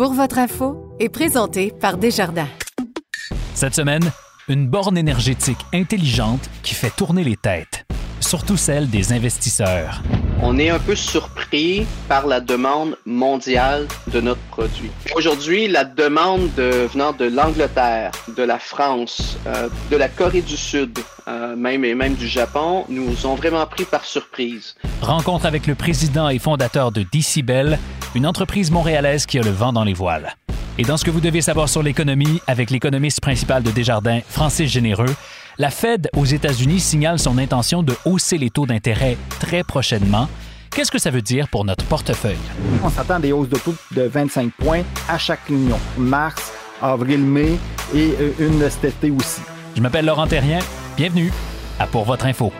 Pour 0.00 0.14
votre 0.14 0.38
info 0.38 0.96
est 0.98 1.10
présenté 1.10 1.74
par 1.78 1.98
Desjardins. 1.98 2.48
Cette 3.52 3.74
semaine, 3.74 4.10
une 4.48 4.66
borne 4.66 4.96
énergétique 4.96 5.58
intelligente 5.74 6.48
qui 6.62 6.74
fait 6.74 6.88
tourner 6.88 7.22
les 7.22 7.36
têtes, 7.36 7.84
surtout 8.18 8.56
celles 8.56 8.88
des 8.88 9.12
investisseurs. 9.12 10.00
On 10.40 10.58
est 10.58 10.70
un 10.70 10.78
peu 10.78 10.94
surpris 10.96 11.84
par 12.08 12.26
la 12.26 12.40
demande 12.40 12.96
mondiale 13.04 13.86
de 14.10 14.22
notre 14.22 14.40
produit. 14.50 14.90
Aujourd'hui, 15.14 15.68
la 15.68 15.84
demande 15.84 16.48
de- 16.56 16.88
venant 16.90 17.12
de 17.12 17.26
l'Angleterre, 17.26 18.10
de 18.34 18.42
la 18.42 18.58
France, 18.58 19.36
euh, 19.46 19.68
de 19.90 19.96
la 19.98 20.08
Corée 20.08 20.40
du 20.40 20.56
Sud, 20.56 20.98
euh, 21.28 21.54
même 21.56 21.84
et 21.84 21.94
même 21.94 22.14
du 22.14 22.26
Japon, 22.26 22.86
nous 22.88 23.26
ont 23.26 23.34
vraiment 23.34 23.66
pris 23.66 23.84
par 23.84 24.06
surprise. 24.06 24.76
Rencontre 25.02 25.44
avec 25.44 25.66
le 25.66 25.74
président 25.74 26.30
et 26.30 26.38
fondateur 26.38 26.90
de 26.90 27.04
Decibel, 27.12 27.78
une 28.14 28.26
entreprise 28.26 28.70
montréalaise 28.70 29.26
qui 29.26 29.38
a 29.38 29.42
le 29.42 29.50
vent 29.50 29.72
dans 29.72 29.84
les 29.84 29.92
voiles. 29.92 30.34
Et 30.78 30.82
dans 30.82 30.96
ce 30.96 31.04
que 31.04 31.10
vous 31.10 31.20
devez 31.20 31.40
savoir 31.40 31.68
sur 31.68 31.82
l'économie, 31.82 32.40
avec 32.46 32.70
l'économiste 32.70 33.20
principal 33.20 33.62
de 33.62 33.70
Desjardins, 33.70 34.20
Francis 34.28 34.70
Généreux, 34.70 35.14
la 35.58 35.70
Fed 35.70 36.08
aux 36.16 36.24
États-Unis 36.24 36.80
signale 36.80 37.18
son 37.18 37.38
intention 37.38 37.82
de 37.82 37.94
hausser 38.04 38.38
les 38.38 38.50
taux 38.50 38.66
d'intérêt 38.66 39.16
très 39.38 39.62
prochainement. 39.62 40.28
Qu'est-ce 40.70 40.90
que 40.90 40.98
ça 40.98 41.10
veut 41.10 41.22
dire 41.22 41.48
pour 41.48 41.64
notre 41.64 41.84
portefeuille? 41.84 42.36
On 42.82 42.88
s'attend 42.88 43.16
à 43.16 43.20
des 43.20 43.32
hausses 43.32 43.48
de 43.48 43.58
taux 43.58 43.74
de 43.94 44.02
25 44.02 44.52
points 44.52 44.82
à 45.08 45.18
chaque 45.18 45.46
réunion. 45.48 45.78
Mars, 45.98 46.52
avril, 46.80 47.20
mai 47.20 47.58
et 47.94 48.14
euh, 48.20 48.32
une 48.38 48.70
cet 48.70 48.84
été 48.84 49.10
aussi. 49.10 49.42
Je 49.76 49.82
m'appelle 49.82 50.06
Laurent 50.06 50.26
Terrien. 50.26 50.60
Bienvenue 50.96 51.32
à 51.78 51.86
Pour 51.86 52.04
votre 52.04 52.26
info. 52.26 52.52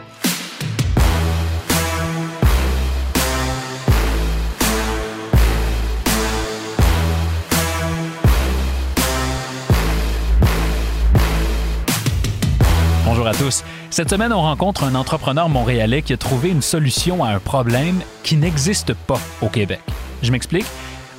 Bonjour 13.10 13.26
à 13.26 13.34
tous. 13.34 13.64
Cette 13.90 14.08
semaine, 14.08 14.32
on 14.32 14.40
rencontre 14.40 14.84
un 14.84 14.94
entrepreneur 14.94 15.48
montréalais 15.48 16.00
qui 16.00 16.12
a 16.12 16.16
trouvé 16.16 16.48
une 16.48 16.62
solution 16.62 17.24
à 17.24 17.30
un 17.30 17.40
problème 17.40 18.02
qui 18.22 18.36
n'existe 18.36 18.94
pas 18.94 19.18
au 19.42 19.48
Québec. 19.48 19.80
Je 20.22 20.30
m'explique. 20.30 20.64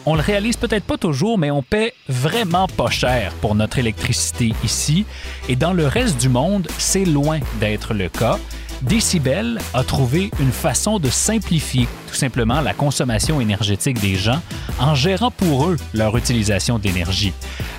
On 0.05 0.15
le 0.15 0.21
réalise 0.21 0.55
peut-être 0.55 0.85
pas 0.85 0.97
toujours, 0.97 1.37
mais 1.37 1.51
on 1.51 1.61
paie 1.61 1.93
vraiment 2.07 2.67
pas 2.69 2.89
cher 2.89 3.33
pour 3.41 3.55
notre 3.55 3.77
électricité 3.77 4.53
ici. 4.63 5.05
Et 5.49 5.57
dans 5.57 5.73
le 5.73 5.85
reste 5.85 6.17
du 6.17 6.29
monde, 6.29 6.69
c'est 6.77 7.03
loin 7.03 7.39
d'être 7.59 7.93
le 7.93 8.07
cas. 8.07 8.39
Decibel 8.81 9.59
a 9.75 9.83
trouvé 9.83 10.31
une 10.39 10.51
façon 10.51 10.97
de 10.97 11.09
simplifier 11.09 11.87
tout 12.07 12.15
simplement 12.15 12.61
la 12.61 12.73
consommation 12.73 13.39
énergétique 13.39 13.99
des 14.01 14.15
gens 14.15 14.41
en 14.79 14.95
gérant 14.95 15.29
pour 15.29 15.67
eux 15.67 15.77
leur 15.93 16.17
utilisation 16.17 16.79
d'énergie. 16.79 17.33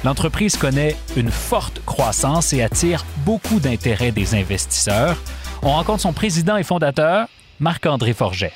L'entreprise 0.05 0.57
connaît 0.57 0.97
une 1.17 1.31
forte 1.31 1.83
croissance 1.85 2.53
et 2.53 2.63
attire 2.63 3.05
beaucoup 3.25 3.59
d'intérêt 3.59 4.13
des 4.13 4.37
investisseurs. 4.37 5.17
On 5.63 5.71
rencontre 5.71 6.03
son 6.03 6.13
président 6.13 6.57
et 6.57 6.63
fondateur, 6.63 7.27
Marc-André 7.59 8.13
Forget. 8.13 8.53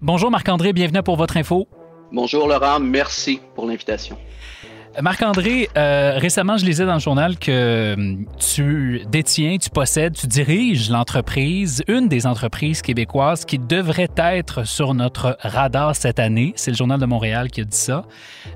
Bonjour 0.00 0.30
Marc-André, 0.30 0.72
bienvenue 0.72 1.02
pour 1.02 1.16
votre 1.16 1.36
info. 1.36 1.66
Bonjour 2.12 2.46
Laurent, 2.46 2.78
merci 2.78 3.40
pour 3.56 3.66
l'invitation. 3.66 4.16
Marc-André, 5.02 5.68
euh, 5.76 6.14
récemment, 6.16 6.56
je 6.56 6.64
lisais 6.64 6.86
dans 6.86 6.94
le 6.94 7.00
journal 7.00 7.38
que 7.38 7.94
hum, 7.94 8.26
tu 8.38 9.02
détiens, 9.10 9.58
tu 9.58 9.68
possèdes, 9.68 10.14
tu 10.14 10.26
diriges 10.26 10.90
l'entreprise, 10.90 11.82
une 11.88 12.08
des 12.08 12.26
entreprises 12.26 12.82
québécoises 12.82 13.44
qui 13.44 13.58
devrait 13.58 14.10
être 14.16 14.66
sur 14.66 14.94
notre 14.94 15.36
radar 15.40 15.94
cette 15.94 16.18
année. 16.18 16.52
C'est 16.56 16.70
le 16.70 16.76
Journal 16.76 16.98
de 16.98 17.06
Montréal 17.06 17.50
qui 17.50 17.60
a 17.60 17.64
dit 17.64 17.76
ça. 17.76 18.04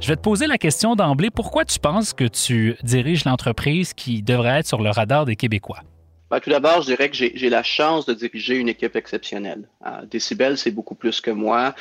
Je 0.01 0.09
vais 0.09 0.17
te 0.17 0.23
poser 0.23 0.47
la 0.47 0.57
question 0.57 0.97
d'emblée. 0.97 1.31
Pourquoi 1.31 1.65
tu 1.65 1.79
penses 1.79 2.13
que 2.13 2.25
tu 2.25 2.77
diriges 2.83 3.25
l'entreprise 3.25 3.93
qui 3.93 4.23
devrait 4.23 4.61
être 4.61 4.67
sur 4.67 4.83
le 4.83 4.91
radar 4.91 5.27
des 5.27 5.37
Québécois? 5.37 5.81
Ben, 6.31 6.39
tout 6.39 6.51
d'abord, 6.51 6.83
je 6.83 6.87
dirais 6.87 7.11
que 7.11 7.17
j'ai 7.17 7.51
la 7.51 7.65
chance 7.65 8.07
de 8.07 8.15
diriger 8.15 8.55
une 8.55 8.69
équipe 8.69 8.95
exceptionnelle. 8.95 9.69
Euh, 9.85 10.03
Decibel, 10.09 10.57
c'est 10.57 10.71
beaucoup 10.71 10.95
plus 10.95 11.21
que 11.21 11.33
moi. 11.33 11.75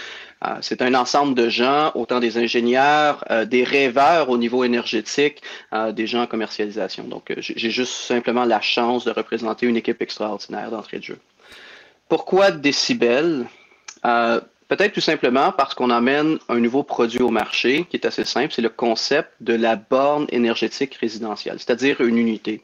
Euh, 0.44 0.56
c'est 0.62 0.82
un 0.82 0.96
ensemble 0.96 1.36
de 1.36 1.50
gens, 1.50 1.92
autant 1.94 2.20
des 2.20 2.40
ingénieurs, 2.40 3.24
euh, 3.30 3.46
des 3.46 3.64
rêveurs 3.64 4.30
au 4.30 4.40
niveau 4.40 4.64
énergétique, 4.64 5.44
euh, 5.72 5.92
des 5.92 6.08
gens 6.08 6.24
en 6.24 6.28
commercialisation. 6.28 7.04
Donc, 7.04 7.32
j'ai 7.38 7.70
juste 7.70 7.94
simplement 7.94 8.44
la 8.44 8.60
chance 8.60 9.06
de 9.06 9.12
représenter 9.12 9.68
une 9.68 9.78
équipe 9.78 10.02
extraordinaire 10.02 10.72
d'entrée 10.72 10.98
de 10.98 11.04
jeu. 11.04 11.20
Pourquoi 12.08 12.50
Decibel? 12.50 13.46
Euh, 14.04 14.42
Peut-être 14.70 14.94
tout 14.94 15.02
simplement 15.02 15.52
parce 15.52 15.74
qu'on 15.74 15.90
amène 15.90 16.38
un 16.48 16.60
nouveau 16.60 16.84
produit 16.84 17.24
au 17.24 17.32
marché 17.32 17.88
qui 17.90 17.98
est 17.98 18.06
assez 18.06 18.24
simple, 18.24 18.54
c'est 18.54 18.62
le 18.62 18.70
concept 18.70 19.32
de 19.42 19.56
la 19.56 19.76
borne 19.76 20.28
énergétique 20.30 20.94
résidentielle, 20.94 21.56
c'est-à-dire 21.58 22.02
une 22.02 22.20
unité 22.20 22.62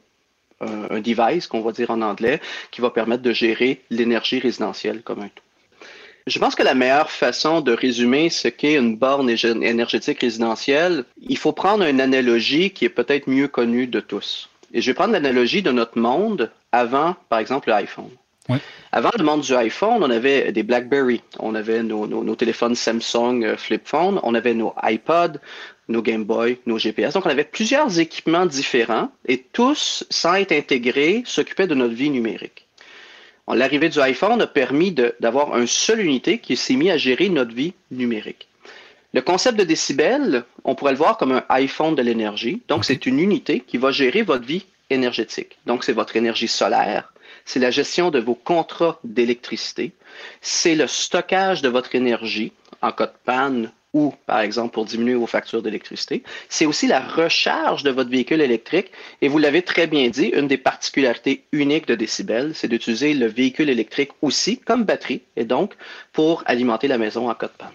un, 0.61 0.99
device, 0.99 1.47
qu'on 1.47 1.61
va 1.61 1.71
dire 1.71 1.91
en 1.91 2.01
anglais, 2.01 2.39
qui 2.71 2.81
va 2.81 2.89
permettre 2.89 3.23
de 3.23 3.31
gérer 3.31 3.81
l'énergie 3.89 4.39
résidentielle 4.39 5.01
comme 5.01 5.21
un 5.21 5.29
tout. 5.29 5.43
Je 6.27 6.39
pense 6.39 6.55
que 6.55 6.63
la 6.63 6.73
meilleure 6.73 7.11
façon 7.11 7.61
de 7.61 7.71
résumer 7.71 8.29
ce 8.31 8.47
qu'est 8.47 8.75
une 8.75 8.97
borne 8.97 9.29
énergétique 9.29 10.21
résidentielle, 10.21 11.05
il 11.21 11.38
faut 11.38 11.51
prendre 11.51 11.85
une 11.85 12.01
analogie 12.01 12.71
qui 12.71 12.85
est 12.85 12.89
peut-être 12.89 13.27
mieux 13.29 13.47
connue 13.47 13.85
de 13.85 13.99
tous. 13.99 14.49
Et 14.73 14.81
je 14.81 14.89
vais 14.89 14.95
prendre 14.95 15.13
l'analogie 15.13 15.61
de 15.61 15.71
notre 15.71 15.99
monde 15.99 16.51
avant, 16.72 17.16
par 17.29 17.39
exemple, 17.39 17.69
l'iPhone. 17.69 18.09
Oui. 18.49 18.57
Avant 18.91 19.11
le 19.17 19.23
monde 19.23 19.41
du 19.41 19.55
iPhone, 19.55 20.03
on 20.03 20.09
avait 20.09 20.51
des 20.51 20.63
BlackBerry, 20.63 21.22
on 21.39 21.55
avait 21.55 21.83
nos, 21.83 22.07
nos- 22.07 22.23
nos 22.23 22.35
téléphones 22.35 22.75
Samsung 22.75 23.43
euh, 23.43 23.57
flip 23.57 23.87
phone, 23.87 24.19
on 24.23 24.35
avait 24.35 24.53
nos 24.53 24.73
iPods, 24.83 25.39
nos 25.88 26.01
Game 26.01 26.23
Boy, 26.23 26.57
nos 26.66 26.78
GPS. 26.78 27.13
Donc, 27.13 27.25
on 27.25 27.29
avait 27.29 27.44
plusieurs 27.44 28.00
équipements 28.00 28.46
différents 28.46 29.12
et 29.28 29.40
tous, 29.40 30.06
sans 30.09 30.35
être 30.35 30.51
intégrés, 30.51 31.23
s'occupaient 31.25 31.68
de 31.68 31.75
notre 31.75 31.94
vie 31.94 32.09
numérique. 32.09 32.68
L'arrivée 33.47 33.90
du 33.90 34.00
iPhone 34.00 34.41
a 34.41 34.47
permis 34.47 34.91
d'avoir 35.19 35.56
une 35.57 35.68
seule 35.68 36.00
unité 36.01 36.40
qui 36.40 36.56
s'est 36.56 36.75
mis 36.75 36.90
à 36.90 36.97
gérer 36.97 37.29
notre 37.29 37.53
vie 37.53 37.73
numérique. 37.91 38.47
Le 39.13 39.22
concept 39.22 39.57
de 39.59 39.63
décibel, 39.63 40.44
on 40.63 40.75
pourrait 40.75 40.94
le 40.94 40.97
voir 40.97 41.18
comme 41.18 41.31
un 41.31 41.46
iPhone 41.50 41.96
de 41.96 42.02
l'énergie. 42.02 42.62
Donc, 42.67 42.85
c'est 42.85 43.06
une 43.06 43.19
unité 43.19 43.62
qui 43.62 43.78
va 43.78 43.91
gérer 43.91 44.23
votre 44.23 44.46
vie 44.46 44.66
énergétique. 44.90 45.57
Donc, 45.66 45.84
c'est 45.84 45.94
votre 45.94 46.16
énergie 46.16 46.47
solaire, 46.47 47.13
c'est 47.46 47.59
la 47.59 47.72
gestion 47.72 48.09
de 48.09 48.19
vos 48.19 48.35
contrats 48.35 49.00
d'électricité, 49.03 49.94
c'est 50.41 50.75
le 50.75 50.88
stockage 50.88 51.62
de 51.62 51.69
votre 51.69 51.96
énergie 51.96 52.52
en 52.81 52.91
cas 52.91 53.07
de 53.07 53.13
panne 53.23 53.72
ou, 53.95 54.13
par 54.28 54.41
exemple, 54.41 54.73
pour 54.73 54.83
diminuer 54.83 55.13
vos 55.16 55.25
factures 55.25 55.63
d'électricité. 55.63 56.22
C'est 56.50 56.66
aussi 56.66 56.85
la 56.85 57.00
recharge 57.00 57.81
de 57.83 57.91
votre 57.91 58.09
véhicule 58.09 58.41
électrique. 58.41 58.91
Et 59.22 59.29
vous 59.29 59.38
l'avez 59.38 59.61
très 59.61 59.88
bien 59.88 60.09
dit, 60.09 60.33
une 60.35 60.50
des 60.50 60.57
particularités 60.57 61.45
uniques 61.53 61.88
de 61.88 61.95
Decibel, 61.95 62.51
c'est 62.53 62.67
d'utiliser 62.67 63.13
le 63.13 63.28
véhicule 63.28 63.69
électrique 63.69 64.11
aussi 64.22 64.57
comme 64.57 64.84
batterie 64.84 65.22
et 65.38 65.45
donc 65.45 65.75
pour 66.11 66.44
alimenter 66.45 66.89
la 66.89 66.97
maison 66.97 67.29
en 67.29 67.35
cas 67.35 67.47
de 67.47 67.53
panne. 67.53 67.69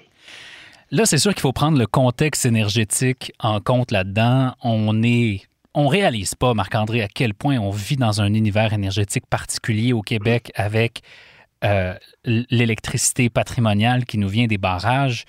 Là, 0.91 1.07
c'est 1.07 1.17
sûr 1.17 1.33
qu'il 1.33 1.41
faut 1.41 1.55
prendre 1.55 1.79
le 1.79 1.87
contexte 1.87 2.45
énergétique 2.45 3.33
en 3.39 3.61
compte 3.61 3.91
là-dedans. 3.91 4.53
On 4.63 5.03
est. 5.03 5.41
On 5.73 5.87
réalise 5.87 6.35
pas, 6.35 6.53
Marc-André, 6.53 7.01
à 7.01 7.09
quel 7.09 7.33
point 7.33 7.57
on 7.57 7.71
vit 7.71 7.97
dans 7.97 8.21
un 8.21 8.35
univers 8.35 8.75
énergétique 8.75 9.25
particulier 9.31 9.93
au 9.93 10.03
Québec 10.03 10.51
avec 10.57 11.01
euh, 11.63 11.95
l'électricité 12.25 13.29
patrimoniale 13.29 14.07
qui 14.07 14.17
nous 14.17 14.29
vient 14.29 14.47
des 14.47 14.57
barrages, 14.57 15.27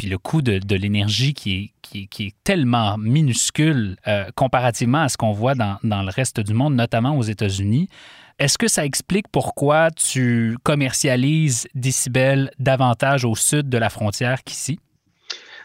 puis 0.00 0.08
le 0.08 0.16
coût 0.16 0.40
de, 0.40 0.76
l'énergie 0.76 1.34
qui 1.34 1.74
est, 1.94 2.34
tellement 2.42 2.96
minuscule 2.96 3.98
euh, 4.08 4.24
comparativement 4.34 5.02
à 5.02 5.10
ce 5.10 5.18
qu'on 5.18 5.32
voit 5.32 5.54
dans, 5.54 5.76
le 5.82 6.10
reste 6.10 6.40
du 6.40 6.54
monde, 6.54 6.74
notamment 6.74 7.18
aux 7.18 7.22
États-Unis. 7.22 7.86
Est-ce 8.38 8.56
que 8.56 8.66
ça 8.66 8.86
explique 8.86 9.28
pourquoi 9.28 9.90
tu 9.90 10.56
commercialises 10.62 11.68
Decibel 11.74 12.50
davantage 12.58 13.26
au 13.26 13.34
sud 13.34 13.68
de 13.68 13.76
la 13.76 13.90
frontière 13.90 14.42
qu'ici? 14.42 14.80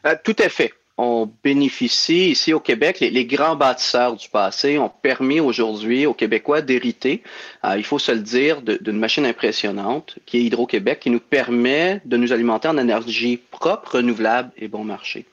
Euh, 0.06 0.16
tout 0.22 0.36
à 0.44 0.50
fait. 0.50 0.74
On 0.98 1.30
bénéficie 1.44 2.30
ici 2.30 2.54
au 2.54 2.62
Québec, 2.62 3.02
les, 3.02 3.26
grands 3.26 3.58
bâtisseurs 3.58 4.16
du 4.16 4.30
passé 4.30 4.78
ont 4.78 4.90
permis 4.90 5.42
aujourd'hui 5.42 6.06
aux 6.06 6.14
Québécois 6.14 6.62
d'hériter, 6.62 7.22
euh, 7.66 7.76
il 7.78 7.84
faut 7.84 8.00
se 8.00 8.14
le 8.14 8.22
dire, 8.22 8.62
d'une 8.62 8.98
machine 8.98 9.26
impressionnante 9.26 10.18
qui 10.26 10.38
est 10.38 10.44
Hydro-Québec, 10.44 11.02
qui 11.02 11.10
nous 11.10 11.20
permet 11.20 12.02
de 12.06 12.16
nous 12.16 12.32
alimenter 12.32 12.70
en 12.70 12.78
énergie 12.78 13.42
propre, 13.52 13.98
renouvelable 13.98 14.52
et 14.58 14.70
bon 14.70 14.86
marché. 14.86 15.26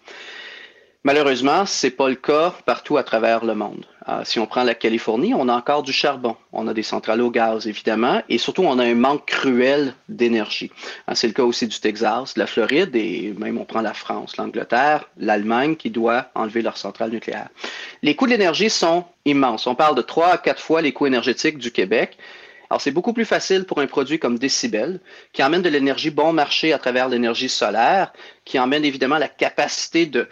Malheureusement, 1.05 1.67
c'est 1.67 1.91
pas 1.91 2.09
le 2.09 2.15
cas 2.15 2.55
partout 2.65 2.97
à 2.97 3.03
travers 3.03 3.45
le 3.45 3.57
monde. 3.57 3.87
Euh, 4.09 4.21
si 4.23 4.39
on 4.39 4.47
prend 4.47 4.63
la 4.63 4.77
Californie, 4.77 5.35
on 5.35 5.49
a 5.49 5.53
encore 5.53 5.83
du 5.83 5.93
charbon, 5.93 6.37
on 6.53 6.69
a 6.69 6.75
des 6.75 6.85
centrales 6.85 7.21
au 7.21 7.31
gaz 7.31 7.67
évidemment, 7.67 8.23
et 8.29 8.39
surtout 8.39 8.63
on 8.63 8.79
a 8.79 8.85
un 8.85 8.95
manque 8.95 9.27
cruel 9.27 9.95
d'énergie. 10.09 10.71
Euh, 11.09 11.15
c'est 11.17 11.27
le 11.27 11.33
cas 11.33 11.43
aussi 11.43 11.67
du 11.67 11.81
Texas, 11.81 12.35
de 12.35 12.39
la 12.39 12.47
Floride, 12.47 12.95
et 12.95 13.35
même 13.37 13.59
on 13.59 13.65
prend 13.65 13.81
la 13.81 13.95
France, 13.95 14.37
l'Angleterre, 14.37 15.09
l'Allemagne 15.19 15.75
qui 15.75 15.91
doit 15.91 16.27
enlever 16.37 16.63
leurs 16.63 16.77
centrales 16.77 17.11
nucléaires. 17.11 17.49
Les 18.03 18.15
coûts 18.15 18.27
de 18.27 18.31
l'énergie 18.31 18.71
sont 18.71 19.05
immenses. 19.25 19.67
On 19.67 19.75
parle 19.75 19.97
de 19.97 20.03
trois 20.03 20.29
à 20.29 20.39
quatre 20.39 20.63
fois 20.63 20.83
les 20.83 20.93
coûts 20.93 21.07
énergétiques 21.07 21.59
du 21.59 21.73
Québec. 21.73 22.17
Alors, 22.71 22.81
c'est 22.81 22.93
beaucoup 22.93 23.13
plus 23.13 23.25
facile 23.25 23.65
pour 23.65 23.81
un 23.81 23.87
produit 23.89 24.21
comme 24.21 24.39
Decibel, 24.39 25.01
qui 25.33 25.43
emmène 25.43 25.63
de 25.63 25.69
l'énergie 25.69 26.11
bon 26.11 26.33
marché 26.33 26.73
à 26.73 26.79
travers 26.79 27.09
l'énergie 27.09 27.49
solaire, 27.49 28.13
qui 28.45 28.59
emmène 28.59 28.85
évidemment 28.85 29.19
la 29.19 29.29
capacité 29.29 30.07
de 30.07 30.29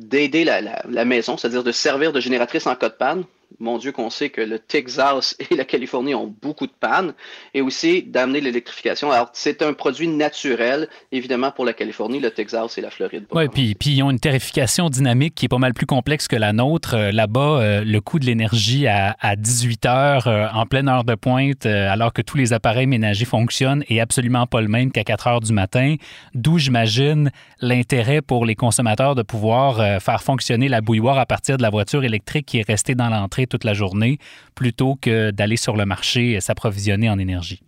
d'aider 0.00 0.44
la, 0.44 0.60
la, 0.88 1.04
maison, 1.04 1.36
c'est-à-dire 1.36 1.62
de 1.62 1.72
servir 1.72 2.12
de 2.12 2.20
génératrice 2.20 2.66
en 2.66 2.74
cas 2.74 2.88
de 2.88 2.94
panne 2.94 3.24
mon 3.58 3.78
Dieu 3.78 3.92
qu'on 3.92 4.10
sait 4.10 4.30
que 4.30 4.40
le 4.40 4.58
Texas 4.58 5.36
et 5.50 5.56
la 5.56 5.64
Californie 5.64 6.14
ont 6.14 6.34
beaucoup 6.40 6.66
de 6.66 6.72
pannes, 6.78 7.14
et 7.54 7.60
aussi 7.60 8.02
d'amener 8.02 8.40
l'électrification. 8.40 9.10
Alors, 9.10 9.30
c'est 9.32 9.62
un 9.62 9.72
produit 9.72 10.08
naturel, 10.08 10.88
évidemment, 11.12 11.50
pour 11.50 11.64
la 11.64 11.72
Californie, 11.72 12.20
le 12.20 12.30
Texas 12.30 12.78
et 12.78 12.80
la 12.80 12.90
Floride. 12.90 13.26
Oui, 13.32 13.48
puis, 13.48 13.74
puis 13.74 13.90
ils 13.90 14.02
ont 14.02 14.10
une 14.10 14.20
tarification 14.20 14.88
dynamique 14.88 15.34
qui 15.34 15.46
est 15.46 15.48
pas 15.48 15.58
mal 15.58 15.74
plus 15.74 15.86
complexe 15.86 16.28
que 16.28 16.36
la 16.36 16.52
nôtre. 16.52 16.94
Euh, 16.94 17.12
là-bas, 17.12 17.60
euh, 17.60 17.84
le 17.84 18.00
coût 18.00 18.18
de 18.18 18.26
l'énergie 18.26 18.86
à, 18.86 19.14
18 19.36 19.86
heures, 19.86 20.26
euh, 20.26 20.46
en 20.52 20.66
pleine 20.66 20.88
heure 20.88 21.04
de 21.04 21.14
pointe, 21.14 21.66
alors 21.66 22.12
que 22.12 22.22
tous 22.22 22.36
les 22.36 22.52
appareils 22.52 22.86
ménagers 22.86 23.24
fonctionnent, 23.24 23.84
est 23.88 24.00
absolument 24.00 24.46
pas 24.46 24.60
le 24.60 24.68
même 24.68 24.92
qu'à 24.92 25.04
4 25.04 25.26
heures 25.26 25.40
du 25.40 25.52
matin, 25.52 25.96
d'où 26.34 26.58
j'imagine 26.58 27.30
l'intérêt 27.60 28.22
pour 28.22 28.44
les 28.44 28.54
consommateurs 28.54 29.14
de 29.14 29.22
pouvoir 29.22 30.00
faire 30.00 30.22
fonctionner 30.22 30.68
la 30.68 30.80
bouilloire 30.80 31.18
à 31.18 31.26
partir 31.26 31.56
de 31.56 31.62
la 31.62 31.70
voiture 31.70 32.04
électrique 32.04 32.46
qui 32.46 32.58
est 32.58 32.66
restée 32.66 32.94
dans 32.94 33.08
l'entrée 33.08 33.39
toute 33.46 33.64
la 33.64 33.74
journée 33.74 34.18
plutôt 34.54 34.96
que 35.00 35.30
d'aller 35.30 35.56
sur 35.56 35.76
le 35.76 35.86
marché 35.86 36.32
et 36.32 36.40
s'approvisionner 36.40 37.08
en 37.08 37.18
énergie. 37.18 37.62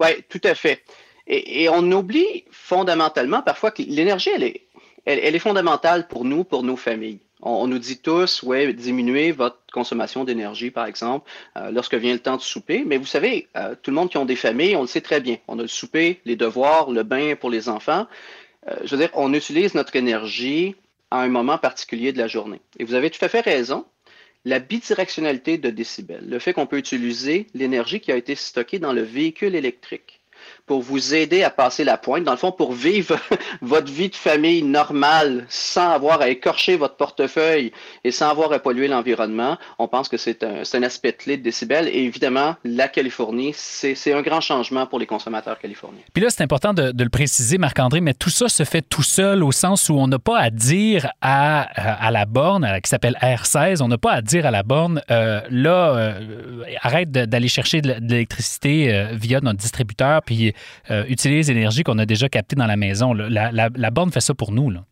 Oui, 0.00 0.08
tout 0.28 0.40
à 0.44 0.54
fait. 0.54 0.82
Et, 1.26 1.68
on 1.68 1.90
oublie 1.90 2.44
fondamentalement 2.50 3.42
parfois 3.42 3.70
que 3.72 3.82
l'énergie, 3.82 4.30
elle 4.34 4.44
est, 4.44 4.62
elle, 5.04 5.34
est 5.34 5.40
fondamentale 5.40 6.06
pour 6.08 6.24
nous, 6.24 6.44
pour 6.44 6.62
nos 6.62 6.76
familles. 6.76 7.20
On, 7.42 7.66
nous 7.66 7.78
dit 7.78 7.98
tous, 7.98 8.42
ouais, 8.42 8.72
diminuez 8.72 9.32
votre 9.32 9.58
consommation 9.72 10.24
d'énergie, 10.24 10.70
par 10.70 10.86
exemple, 10.86 11.28
euh, 11.56 11.70
lorsque 11.70 11.94
vient 11.94 12.12
le 12.12 12.20
temps 12.20 12.36
de 12.36 12.42
souper. 12.42 12.84
Mais 12.86 12.96
vous 12.96 13.06
savez, 13.06 13.48
euh, 13.56 13.74
tout 13.80 13.90
le 13.90 13.96
monde 13.96 14.08
qui 14.08 14.16
ont 14.18 14.24
des 14.24 14.36
familles, 14.36 14.74
on 14.76 14.82
le 14.82 14.86
sait 14.86 15.00
très 15.00 15.20
bien. 15.20 15.36
On 15.48 15.58
a 15.58 15.62
le 15.62 15.68
souper, 15.68 16.20
les 16.24 16.36
devoirs, 16.36 16.90
le 16.90 17.02
bain 17.02 17.34
pour 17.36 17.50
les 17.50 17.68
enfants. 17.68 18.06
Euh, 18.68 18.74
je 18.84 18.94
veux 18.94 19.00
dire, 19.00 19.10
on 19.14 19.34
utilise 19.34 19.74
notre 19.74 19.96
énergie 19.96 20.76
à 21.10 21.20
un 21.20 21.28
moment 21.28 21.58
particulier 21.58 22.12
de 22.12 22.18
la 22.18 22.26
journée. 22.26 22.60
Et 22.78 22.84
vous 22.84 22.94
avez 22.94 23.10
tout 23.10 23.24
à 23.24 23.28
fait 23.28 23.40
raison 23.40 23.84
la 24.46 24.60
bidirectionnalité 24.60 25.58
de 25.58 25.70
décibels, 25.70 26.24
le 26.28 26.38
fait 26.38 26.52
qu'on 26.52 26.68
peut 26.68 26.78
utiliser 26.78 27.48
l'énergie 27.52 27.98
qui 27.98 28.12
a 28.12 28.16
été 28.16 28.36
stockée 28.36 28.78
dans 28.78 28.92
le 28.92 29.02
véhicule 29.02 29.56
électrique 29.56 30.15
pour 30.66 30.82
vous 30.82 31.14
aider 31.14 31.42
à 31.42 31.50
passer 31.50 31.84
la 31.84 31.96
pointe, 31.96 32.24
dans 32.24 32.32
le 32.32 32.38
fond, 32.38 32.52
pour 32.52 32.72
vivre 32.72 33.18
votre 33.62 33.90
vie 33.90 34.08
de 34.08 34.14
famille 34.14 34.62
normale 34.62 35.46
sans 35.48 35.90
avoir 35.90 36.20
à 36.20 36.28
écorcher 36.28 36.76
votre 36.76 36.96
portefeuille 36.96 37.72
et 38.04 38.10
sans 38.10 38.28
avoir 38.30 38.52
à 38.52 38.58
polluer 38.58 38.88
l'environnement. 38.88 39.58
On 39.78 39.88
pense 39.88 40.08
que 40.08 40.16
c'est 40.16 40.42
un, 40.42 40.62
un, 40.72 40.82
aspect 40.82 41.12
clé 41.12 41.36
de 41.36 41.42
décibels. 41.42 41.88
Et 41.88 42.04
évidemment, 42.04 42.56
la 42.64 42.88
Californie, 42.88 43.52
c'est 43.54 44.12
un 44.12 44.22
grand 44.22 44.40
changement 44.40 44.86
pour 44.86 44.98
les 44.98 45.06
consommateurs 45.06 45.58
californiens. 45.58 46.02
Puis 46.12 46.22
là, 46.22 46.30
c'est 46.30 46.42
important 46.42 46.74
de, 46.74 46.90
de, 46.90 47.04
le 47.04 47.10
préciser, 47.10 47.58
Marc-André, 47.58 48.00
mais 48.00 48.14
tout 48.14 48.30
ça 48.30 48.48
se 48.48 48.64
fait 48.64 48.82
tout 48.82 49.02
seul 49.02 49.42
au 49.42 49.52
sens 49.52 49.88
où 49.88 49.94
on 49.94 50.06
n'a 50.08 50.18
pas 50.18 50.38
à 50.38 50.50
dire 50.50 51.10
à, 51.20 51.62
à 51.62 52.10
la 52.10 52.26
borne, 52.26 52.66
qui 52.82 52.90
s'appelle 52.90 53.16
R16, 53.22 53.82
on 53.82 53.88
n'a 53.88 53.98
pas 53.98 54.12
à 54.12 54.22
dire 54.22 54.46
à 54.46 54.50
la 54.50 54.62
borne, 54.62 55.00
euh, 55.10 55.40
là, 55.50 55.96
euh, 55.96 56.62
arrête 56.82 57.10
d'aller 57.10 57.48
chercher 57.48 57.80
de 57.80 57.94
l'électricité 58.00 58.92
euh, 58.92 59.08
via 59.12 59.40
notre 59.40 59.58
distributeur, 59.58 60.22
puis 60.22 60.52
euh, 60.90 61.04
utilise 61.08 61.48
l'énergie 61.48 61.82
qu'on 61.82 61.98
a 61.98 62.06
déjà 62.06 62.28
captée 62.28 62.56
dans 62.56 62.66
la 62.66 62.76
maison. 62.76 63.12
La, 63.12 63.90
borne 63.90 64.12
fait 64.12 64.20
ça 64.20 64.34
pour 64.34 64.52
nous. 64.52 64.70
Là. 64.70 64.84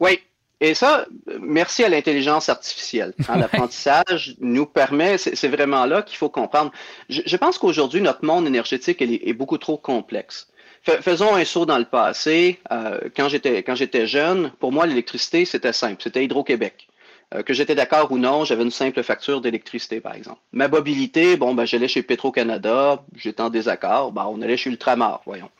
Oui, 0.00 0.20
et 0.60 0.74
ça, 0.74 1.06
merci 1.40 1.82
à 1.82 1.88
l'intelligence 1.88 2.48
artificielle. 2.48 3.14
Hein, 3.28 3.36
l'apprentissage 3.40 4.36
nous 4.40 4.66
permet, 4.66 5.18
c'est 5.18 5.48
vraiment 5.48 5.86
là 5.86 6.02
qu'il 6.02 6.16
faut 6.16 6.28
comprendre. 6.28 6.70
Je, 7.08 7.36
pense 7.36 7.58
qu'aujourd'hui, 7.58 8.00
notre 8.00 8.24
monde 8.24 8.46
énergétique 8.46 9.02
est, 9.02 9.32
beaucoup 9.32 9.58
trop 9.58 9.76
complexe. 9.76 10.48
Faisons 10.84 11.34
un 11.34 11.44
saut 11.44 11.66
dans 11.66 11.78
le 11.78 11.84
passé. 11.84 12.60
Euh, 12.70 13.00
quand 13.16 13.28
j'étais 13.28 14.06
jeune, 14.06 14.50
pour 14.58 14.72
moi, 14.72 14.86
l'électricité, 14.86 15.44
c'était 15.44 15.72
simple. 15.72 16.02
C'était 16.02 16.24
Hydro-Québec. 16.24 16.88
Euh, 17.34 17.42
que 17.42 17.54
j'étais 17.54 17.74
d'accord 17.74 18.10
ou 18.12 18.18
non, 18.18 18.44
j'avais 18.44 18.62
une 18.62 18.70
simple 18.70 19.02
facture 19.02 19.40
d'électricité, 19.40 20.00
par 20.00 20.14
exemple. 20.14 20.40
Ma 20.52 20.68
mobilité, 20.68 21.36
bon, 21.36 21.54
ben, 21.54 21.64
j'allais 21.64 21.88
chez 21.88 22.02
Petro-Canada, 22.02 23.02
j'étais 23.16 23.40
en 23.40 23.50
désaccord, 23.50 24.12
ben, 24.12 24.26
on 24.30 24.42
allait 24.42 24.56
chez 24.56 24.70
Ultramar, 24.70 25.22
voyons. 25.24 25.50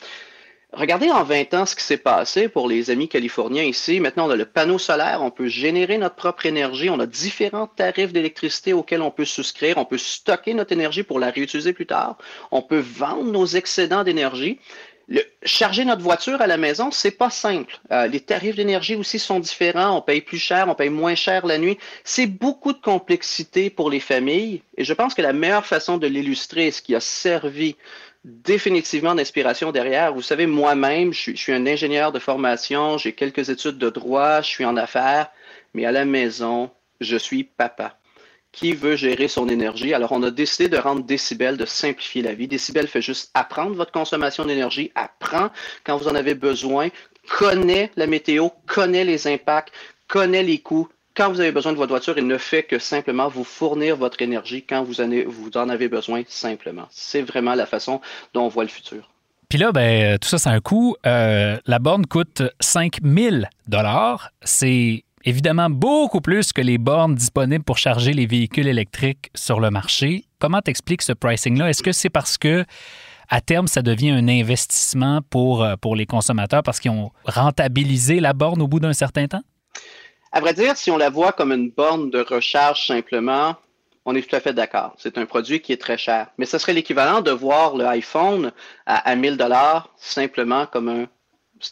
Regardez 0.75 1.11
en 1.11 1.23
20 1.23 1.53
ans 1.53 1.67
ce 1.67 1.77
qui 1.77 1.85
s'est 1.85 1.99
passé 1.99 2.49
pour 2.49 2.67
les 2.67 2.89
amis 2.89 3.07
californiens 3.07 3.63
ici. 3.63 4.01
Maintenant, 4.01 4.27
on 4.27 4.31
a 4.31 4.37
le 4.37 4.47
panneau 4.47 4.79
solaire, 4.79 5.21
on 5.21 5.31
peut 5.31 5.47
générer 5.47 5.99
notre 5.99 6.15
propre 6.15 6.47
énergie, 6.47 6.89
on 6.89 6.99
a 6.99 7.05
différents 7.05 7.67
tarifs 7.67 8.15
d'électricité 8.15 8.73
auxquels 8.73 9.03
on 9.03 9.11
peut 9.11 9.27
souscrire, 9.27 9.77
on 9.77 9.85
peut 9.85 9.99
stocker 9.99 10.55
notre 10.55 10.73
énergie 10.73 11.03
pour 11.03 11.19
la 11.19 11.31
réutiliser 11.31 11.75
plus 11.75 11.85
tard, 11.85 12.17
on 12.51 12.63
peut 12.63 12.79
vendre 12.79 13.31
nos 13.31 13.45
excédents 13.45 14.03
d'énergie 14.03 14.61
charger 15.45 15.85
notre 15.85 16.03
voiture 16.03 16.41
à 16.41 16.47
la 16.47 16.57
maison, 16.57 16.91
c'est 16.91 17.11
pas 17.11 17.31
simple. 17.31 17.79
Euh, 17.91 18.07
les 18.07 18.21
tarifs 18.21 18.57
d'énergie 18.57 18.95
aussi 18.95 19.19
sont 19.19 19.41
différents. 19.41 19.97
On 19.97 20.03
paye 20.03 20.21
plus 20.21 20.39
cher, 20.39 20.67
on 20.69 20.75
paye 20.75 20.91
moins 20.91 21.15
cher 21.15 21.47
la 21.47 21.59
nuit. 21.59 21.79
C'est 22.05 22.27
beaucoup 22.27 22.73
de 22.73 22.81
complexité 22.81 23.71
pour 23.71 23.91
les 23.91 24.01
familles. 24.01 24.63
Et 24.77 24.85
je 24.85 24.93
pense 24.93 25.15
que 25.15 25.23
la 25.23 25.33
meilleure 25.33 25.67
façon 25.67 25.99
de 25.99 26.07
l'illustrer, 26.07 26.71
ce 26.71 26.83
qui 26.83 26.95
a 26.95 27.01
servi 27.01 27.77
définitivement 28.25 29.15
d'inspiration 29.15 29.73
derrière. 29.73 30.15
Vous 30.15 30.23
savez, 30.23 30.47
moi-même, 30.47 31.13
je 31.13 31.35
suis 31.35 31.53
un 31.53 31.67
ingénieur 31.67 32.13
de 32.13 32.19
formation, 32.19 32.97
j'ai 32.97 33.13
quelques 33.13 33.49
études 33.49 33.79
de 33.79 33.91
droit, 33.91 34.43
je 34.43 34.49
suis 34.49 34.65
en 34.65 34.77
affaires, 34.77 35.31
mais 35.75 35.85
à 35.85 35.93
la 35.93 36.05
maison, 36.05 36.71
je 37.01 37.17
suis 37.17 37.43
papa 37.43 37.99
qui 38.53 38.75
veut 38.75 38.97
gérer 38.97 39.29
son 39.29 39.49
énergie. 39.49 39.95
Alors, 39.95 40.13
on 40.13 40.23
a 40.23 40.31
décidé 40.31 40.69
de 40.69 40.77
rendre 40.77 41.03
Décibel, 41.03 41.57
de 41.57 41.65
simplifier 41.65 42.23
la 42.23 42.35
vie. 42.35 42.47
Décibel 42.47 42.87
fait 42.87 43.03
juste 43.03 43.31
apprendre 43.35 43.75
votre 43.75 43.93
consommation 43.93 44.45
d'énergie, 44.45 44.93
apprend 44.95 45.51
quand 45.85 45.97
vous 45.97 46.09
en 46.09 46.15
avez 46.15 46.35
besoin, 46.35 46.89
connaît 47.29 47.91
la 47.97 48.07
météo, 48.07 48.51
connaît 48.67 49.05
les 49.05 49.27
impacts, 49.27 49.73
connaît 50.07 50.43
les 50.43 50.59
coûts. 50.59 50.89
Quand 51.15 51.31
vous 51.31 51.41
avez 51.41 51.53
besoin 51.53 51.73
de 51.73 51.77
votre 51.77 51.91
voiture, 51.91 52.17
il 52.17 52.27
ne 52.27 52.39
fait 52.39 52.63
que 52.63 52.79
simplement 52.79 53.29
vous 53.29 53.45
fournir 53.45 53.97
votre 53.97 54.23
énergie 54.23 54.65
quand 54.65 54.83
vous 54.83 55.01
en 55.01 55.69
avez, 55.69 55.89
besoin 55.89 56.23
simplement. 56.27 56.87
C'est 56.91 57.23
vraiment 57.23 57.55
la 57.55 57.67
façon 57.67 58.01
dont 58.33 58.45
on 58.45 58.49
voit 58.49 58.65
le 58.65 58.71
futur. 58.71 59.11
Puis 59.51 59.59
là, 59.59 59.73
ben, 59.73 60.19
tout 60.19 60.29
ça, 60.29 60.39
c'est 60.39 60.49
un 60.49 60.61
coût. 60.61 60.97
Euh, 61.05 61.59
la 61.67 61.79
borne 61.79 62.07
coûte 62.07 62.43
5000 62.61 63.51
dollars. 63.67 64.31
C'est 64.43 65.05
évidemment 65.25 65.71
beaucoup 65.71 66.21
plus 66.21 66.53
que 66.53 66.61
les 66.61 66.79
bornes 66.79 67.15
disponibles 67.15 67.65
pour 67.65 67.79
charger 67.79 68.13
les 68.13 68.27
véhicules 68.27 68.67
électriques 68.67 69.31
sur 69.35 69.61
le 69.61 69.71
marché. 69.71 70.25
Comment 70.39 70.61
t'expliques 70.61 71.03
ce 71.03 71.13
pricing-là? 71.13 71.71
Est-ce 71.71 71.83
que 71.83 71.93
c'est 71.93 72.11
parce 72.11 72.39
que 72.39 72.65
à 73.29 73.41
terme, 73.41 73.67
ça 73.67 73.81
devient 73.81 74.11
un 74.11 74.29
investissement 74.29 75.21
pour, 75.31 75.65
euh, 75.65 75.77
pour 75.77 75.97
les 75.97 76.05
consommateurs 76.05 76.63
parce 76.63 76.81
qu'ils 76.81 76.91
ont 76.91 77.11
rentabilisé 77.25 78.21
la 78.21 78.35
borne 78.35 78.61
au 78.61 78.69
bout 78.69 78.81
d'un 78.81 78.93
certain 78.93 79.27
temps? 79.27 79.43
À 80.33 80.41
vrai 80.41 80.53
dire, 80.53 80.77
si 80.77 80.91
on 80.91 80.99
la 80.99 81.09
voit 81.09 81.33
comme 81.33 81.53
une 81.53 81.71
borne 81.71 82.11
de 82.11 82.21
recharge 82.21 82.87
simplement, 82.87 83.57
on 84.05 84.15
est 84.15 84.29
tout 84.29 84.37
à 84.37 84.41
fait 84.41 84.53
d'accord. 84.53 84.95
C'est 84.99 85.17
un 85.17 85.25
produit 85.25 85.61
qui 85.61 85.73
est 85.73 85.81
très 85.81 85.97
cher. 85.97 86.27
Mais 86.37 86.45
ce 86.45 86.59
serait 86.59 86.73
l'équivalent 86.73 87.21
de 87.21 87.31
voir 87.31 87.77
le 87.77 87.87
iPhone 87.87 88.53
à, 88.85 88.97
à 89.11 89.15
1000 89.15 89.37
dollars 89.37 89.89
simplement 89.97 90.67
comme 90.67 90.89
un 90.89 91.07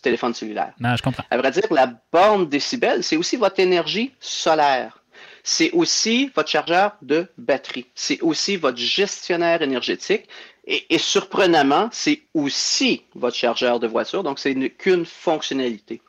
téléphone 0.03 0.35
cellulaire. 0.35 0.73
Non, 0.79 0.97
je 0.97 1.03
comprends. 1.03 1.25
À 1.31 1.37
vrai 1.37 1.51
dire, 1.51 1.67
la 1.71 1.93
borne 2.13 2.49
décibel, 2.49 3.03
c'est 3.03 3.17
aussi 3.17 3.37
votre 3.37 3.61
énergie 3.61 4.13
solaire. 4.21 5.03
C'est 5.43 5.71
aussi 5.73 6.31
votre 6.35 6.51
chargeur 6.51 6.97
de 7.03 7.27
batterie. 7.39 7.87
C'est 7.95 8.21
aussi 8.21 8.57
votre 8.57 8.79
gestionnaire 8.79 9.63
énergétique. 9.63 10.29
Et, 10.67 10.99
surprenamment, 10.99 11.89
c'est 11.91 12.23
aussi 12.35 13.03
votre 13.15 13.35
chargeur 13.35 13.81
de 13.81 13.89
voiture. 13.89 14.23
Donc, 14.23 14.39
c'est 14.39 14.55
qu'une 14.71 15.05
fonctionnalité. 15.05 16.01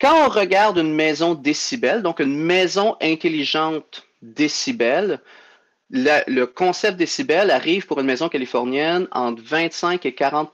Quand 0.00 0.26
on 0.26 0.28
regarde 0.28 0.78
une 0.78 0.94
maison 0.94 1.34
décibel, 1.34 2.02
donc 2.02 2.18
une 2.18 2.36
maison 2.36 2.96
intelligente 3.00 4.04
décibel, 4.22 5.20
le, 5.90 6.44
concept 6.44 6.98
décibel 6.98 7.50
arrive 7.50 7.86
pour 7.86 8.00
une 8.00 8.06
maison 8.06 8.28
californienne 8.28 9.06
entre 9.10 9.42
25 9.42 10.04
et 10.04 10.12
40 10.12 10.52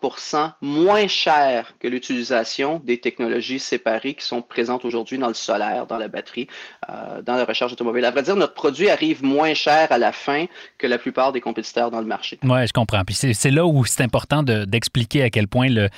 moins 0.61 1.09
cher 1.09 1.75
que 1.81 1.89
l'utilisation 1.89 2.81
des 2.85 2.99
technologies 2.99 3.59
séparées 3.59 4.15
qui 4.15 4.25
sont 4.25 4.43
présentes 4.43 4.85
aujourd'hui 4.85 5.19
dans 5.19 5.29
le 5.29 5.35
solaire, 5.35 5.87
dans 5.87 5.99
la 5.99 6.09
batterie, 6.09 6.47
euh, 6.89 7.21
dans 7.23 7.35
la 7.35 7.45
recharge 7.45 7.73
automobile. 7.73 8.05
À 8.05 8.13
vrai 8.13 8.23
dire, 8.23 8.37
notre 8.37 8.55
produit 8.55 8.89
arrive 8.89 9.25
moins 9.25 9.55
cher 9.55 9.91
à 9.91 9.99
la 9.99 10.13
fin 10.13 10.47
que 10.79 10.87
la 10.87 10.99
plupart 10.99 11.33
des 11.33 11.41
compétiteurs 11.41 11.91
dans 11.91 12.01
le 12.01 12.07
marché. 12.07 12.39
Oui, 12.45 12.67
je 12.67 12.73
comprends. 12.73 13.03
Puis 13.05 13.15
c'est 13.15 13.51
là 13.51 13.67
où 13.67 13.85
c'est 13.85 14.03
important 14.03 14.43
d'expliquer 14.43 15.23
à 15.23 15.31
quel 15.31 15.49
point 15.49 15.69
le, 15.69 15.89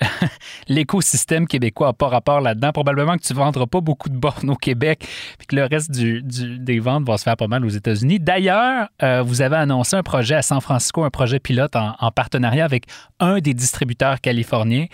l'écosystème 0.68 1.46
québécois 1.46 1.88
n'a 1.88 1.92
pas 1.92 2.08
rapport 2.08 2.40
là-dedans. 2.40 2.72
Probablement 2.72 3.16
que 3.16 3.22
tu 3.22 3.32
ne 3.32 3.38
vendras 3.38 3.66
pas 3.66 3.80
beaucoup 3.80 4.08
de 4.08 4.16
bornes 4.16 4.50
au 4.50 4.56
Québec, 4.56 5.06
puis 5.38 5.46
que 5.46 5.56
le 5.56 5.64
reste 5.64 5.90
des 5.90 6.78
ventes 6.78 7.06
va 7.06 7.18
se 7.18 7.24
faire 7.24 7.36
pas 7.36 7.48
mal 7.48 7.64
aux 7.64 7.70
États-Unis. 7.70 8.20
D'ailleurs, 8.20 8.88
euh, 9.02 9.22
vous 9.22 9.42
avez 9.42 9.56
annoncé 9.56 9.96
un 9.96 10.02
projet 10.02 10.36
à 10.36 10.42
San 10.42 10.60
Francisco, 10.60 11.04
un 11.04 11.10
projet 11.10 11.38
pilote 11.38 11.76
en, 11.76 11.94
en 11.98 12.10
partenariat 12.10 12.64
avec 12.64 12.84
un 13.20 13.38
des 13.38 13.54
distributeurs 13.54 14.20
californiens. 14.20 14.86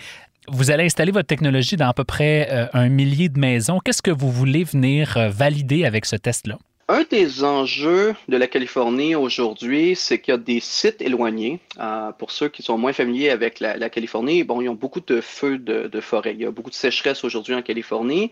Vous 0.47 0.69
allez 0.69 0.85
installer 0.85 1.11
votre 1.11 1.27
technologie 1.27 1.75
dans 1.75 1.87
à 1.87 1.93
peu 1.93 2.03
près 2.03 2.47
euh, 2.51 2.67
un 2.73 2.89
millier 2.89 3.29
de 3.29 3.39
maisons. 3.39 3.79
Qu'est-ce 3.79 4.01
que 4.01 4.11
vous 4.11 4.31
voulez 4.31 4.63
venir 4.63 5.17
euh, 5.17 5.29
valider 5.29 5.85
avec 5.85 6.05
ce 6.05 6.15
test-là? 6.15 6.57
Un 6.87 7.03
des 7.09 7.43
enjeux 7.43 8.13
de 8.27 8.37
la 8.37 8.45
Californie 8.45 9.15
aujourd'hui, 9.15 9.95
c'est 9.95 10.19
qu'il 10.19 10.33
y 10.33 10.35
a 10.35 10.37
des 10.37 10.59
sites 10.59 11.01
éloignés. 11.01 11.59
Euh, 11.79 12.11
pour 12.11 12.29
ceux 12.29 12.47
qui 12.47 12.61
sont 12.61 12.77
moins 12.77 12.93
familiers 12.93 13.31
avec 13.31 13.59
la, 13.59 13.89
Californie, 13.89 14.43
bon, 14.43 14.61
ils 14.61 14.69
ont 14.69 14.75
beaucoup 14.75 14.99
de 14.99 15.19
feux 15.19 15.57
de, 15.57 15.99
forêt. 15.99 16.35
Il 16.35 16.41
y 16.41 16.45
a 16.45 16.51
beaucoup 16.51 16.69
de 16.69 16.75
sécheresse 16.75 17.23
aujourd'hui 17.23 17.55
en 17.55 17.63
Californie 17.63 18.31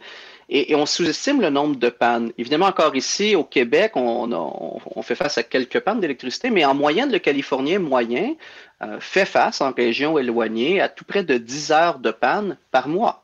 et, 0.50 0.76
on 0.76 0.86
sous-estime 0.86 1.42
le 1.42 1.50
nombre 1.50 1.78
de 1.78 1.90
pannes. 1.90 2.32
Évidemment, 2.38 2.68
encore 2.68 2.96
ici, 2.96 3.36
au 3.36 3.44
Québec, 3.44 3.94
on, 3.96 5.02
fait 5.02 5.16
face 5.16 5.40
à 5.40 5.44
quelques 5.44 5.80
pannes 5.80 6.00
d'électricité, 6.00 6.52
mais 6.52 6.64
en 6.64 6.76
moyenne, 6.76 7.12
le 7.12 7.18
Californien 7.18 7.80
moyen 7.80 8.36
euh, 8.84 9.00
fait 9.00 9.26
face 9.26 9.62
en 9.62 9.72
région 9.72 10.20
éloignée 10.20 10.80
à 10.80 10.90
tout 10.90 11.06
près 11.06 11.24
de 11.24 11.40
10 11.40 11.72
heures 11.72 11.98
de 11.98 12.12
panne 12.12 12.58
par 12.70 12.88
mois. 12.88 13.24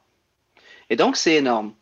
Et 0.89 0.95
donc, 0.95 1.17
c'est 1.17 1.36
énorme. 1.36 1.74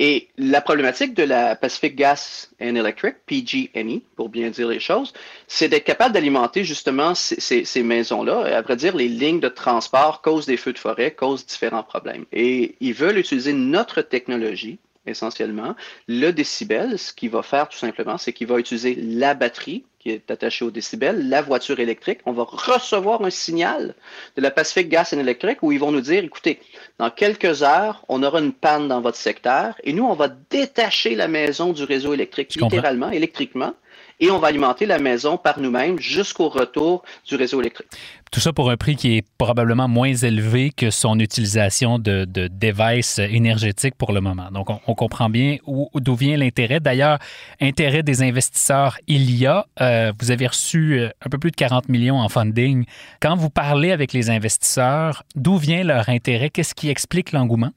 Et 0.00 0.28
la 0.38 0.60
problématique 0.60 1.12
de 1.14 1.24
la 1.24 1.56
Pacific 1.56 1.96
Gas 1.96 2.50
and 2.62 2.76
Electric, 2.76 3.16
PG&E, 3.26 4.00
pour 4.14 4.28
bien 4.28 4.48
dire 4.48 4.68
les 4.68 4.78
choses, 4.78 5.12
c'est 5.48 5.68
d'être 5.68 5.82
capable 5.82 6.14
d'alimenter 6.14 6.62
justement 6.62 7.16
ces, 7.16 7.64
ces, 7.64 7.82
maisons-là. 7.82 8.56
À 8.56 8.62
vrai 8.62 8.76
dire, 8.76 8.96
les 8.96 9.08
lignes 9.08 9.40
de 9.40 9.48
transport 9.48 10.22
causent 10.22 10.46
des 10.46 10.56
feux 10.56 10.72
de 10.72 10.78
forêt, 10.78 11.10
causent 11.10 11.44
différents 11.44 11.82
problèmes. 11.82 12.26
Et 12.32 12.76
ils 12.78 12.94
veulent 12.94 13.18
utiliser 13.18 13.52
notre 13.52 14.00
technologie 14.00 14.78
essentiellement. 15.04 15.74
Le 16.06 16.30
décibel, 16.30 16.96
ce 16.96 17.12
qu'il 17.12 17.30
va 17.30 17.42
faire 17.42 17.68
tout 17.68 17.78
simplement, 17.78 18.18
c'est 18.18 18.32
qu'il 18.32 18.46
va 18.46 18.60
utiliser 18.60 18.94
la 18.94 19.34
batterie 19.34 19.84
qui 20.08 20.14
est 20.14 20.30
attachée 20.30 20.64
au 20.64 20.70
décibel, 20.70 21.28
la 21.28 21.42
voiture 21.42 21.80
électrique. 21.80 22.20
On 22.24 22.32
va 22.32 22.44
recevoir 22.44 23.22
un 23.22 23.30
signal 23.30 23.94
de 24.36 24.42
la 24.42 24.50
Pacific 24.50 24.88
Gas 24.88 25.10
and 25.14 25.18
Electric 25.18 25.62
où 25.62 25.70
ils 25.70 25.78
vont 25.78 25.92
nous 25.92 26.00
dire, 26.00 26.24
écoutez, 26.24 26.60
dans 26.98 27.10
quelques 27.10 27.62
heures, 27.62 28.04
on 28.08 28.22
aura 28.22 28.40
une 28.40 28.54
panne 28.54 28.88
dans 28.88 29.02
votre 29.02 29.18
secteur 29.18 29.74
et 29.84 29.92
nous, 29.92 30.04
on 30.04 30.14
va 30.14 30.28
détacher 30.28 31.14
la 31.14 31.28
maison 31.28 31.72
du 31.72 31.84
réseau 31.84 32.14
électrique, 32.14 32.54
littéralement, 32.54 33.10
électriquement 33.10 33.74
et 34.20 34.30
on 34.30 34.38
va 34.38 34.48
alimenter 34.48 34.86
la 34.86 34.98
maison 34.98 35.36
par 35.36 35.60
nous-mêmes 35.60 35.98
jusqu'au 35.98 36.48
retour 36.48 37.02
du 37.26 37.36
réseau 37.36 37.60
électrique. 37.60 37.88
Tout 38.30 38.40
ça 38.40 38.52
pour 38.52 38.70
un 38.70 38.76
prix 38.76 38.96
qui 38.96 39.16
est 39.16 39.24
probablement 39.38 39.88
moins 39.88 40.12
élevé 40.12 40.70
que 40.70 40.90
son 40.90 41.18
utilisation 41.18 41.98
de, 41.98 42.26
de 42.26 42.48
devices 42.48 43.18
énergétiques 43.18 43.94
pour 43.94 44.12
le 44.12 44.20
moment. 44.20 44.50
Donc, 44.50 44.68
on, 44.86 44.94
comprend 44.94 45.30
bien 45.30 45.56
d'où 45.94 46.14
vient 46.14 46.36
l'intérêt. 46.36 46.80
D'ailleurs, 46.80 47.18
intérêt 47.60 48.02
des 48.02 48.22
investisseurs, 48.22 48.98
il 49.06 49.34
y 49.34 49.46
a. 49.46 49.66
Euh, 49.80 50.12
vous 50.20 50.30
avez 50.30 50.46
reçu 50.46 50.98
euh, 50.98 51.08
un 51.24 51.30
peu 51.30 51.38
plus 51.38 51.50
de 51.50 51.56
40 51.56 51.88
millions 51.88 52.18
en 52.18 52.28
funding. 52.28 52.84
Quand 53.20 53.36
vous 53.36 53.50
parlez 53.50 53.92
avec 53.92 54.12
les 54.12 54.28
investisseurs, 54.28 55.22
d'où 55.34 55.56
vient 55.56 55.84
leur 55.84 56.08
intérêt? 56.08 56.50
Qu'est-ce 56.50 56.74
qui 56.74 56.90
explique 56.90 57.32
l'engouement? 57.32 57.72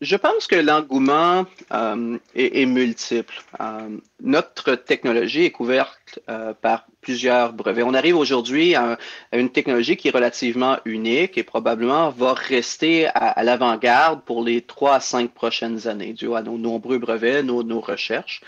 Je 0.00 0.16
pense 0.16 0.46
que 0.46 0.56
l'engouement 0.56 1.46
euh, 1.72 2.18
est, 2.34 2.66
multiple. 2.66 3.34
Euh, 3.60 3.88
notre 4.22 4.74
technologie 4.74 5.44
est 5.44 5.50
couverte 5.50 6.20
euh, 6.28 6.52
par 6.54 6.86
plusieurs 7.00 7.52
brevets. 7.52 7.84
On 7.84 7.94
arrive 7.94 8.16
aujourd'hui 8.16 8.74
à, 8.74 8.98
une 9.32 9.50
technologie 9.50 9.96
qui 9.96 10.08
est 10.08 10.12
relativement 10.12 10.78
unique 10.84 11.36
et 11.36 11.42
probablement 11.42 12.10
va 12.10 12.34
rester 12.34 13.06
à, 13.08 13.42
l'avant-garde 13.42 14.22
pour 14.24 14.42
les 14.42 14.62
trois 14.62 14.96
à 14.96 15.00
cinq 15.00 15.30
prochaines 15.32 15.86
années, 15.86 16.12
dû 16.12 16.34
à 16.34 16.42
nos 16.42 16.58
nombreux 16.58 16.98
brevets, 16.98 17.42
nos, 17.42 17.62
nos 17.62 17.80
recherches. 17.80 18.40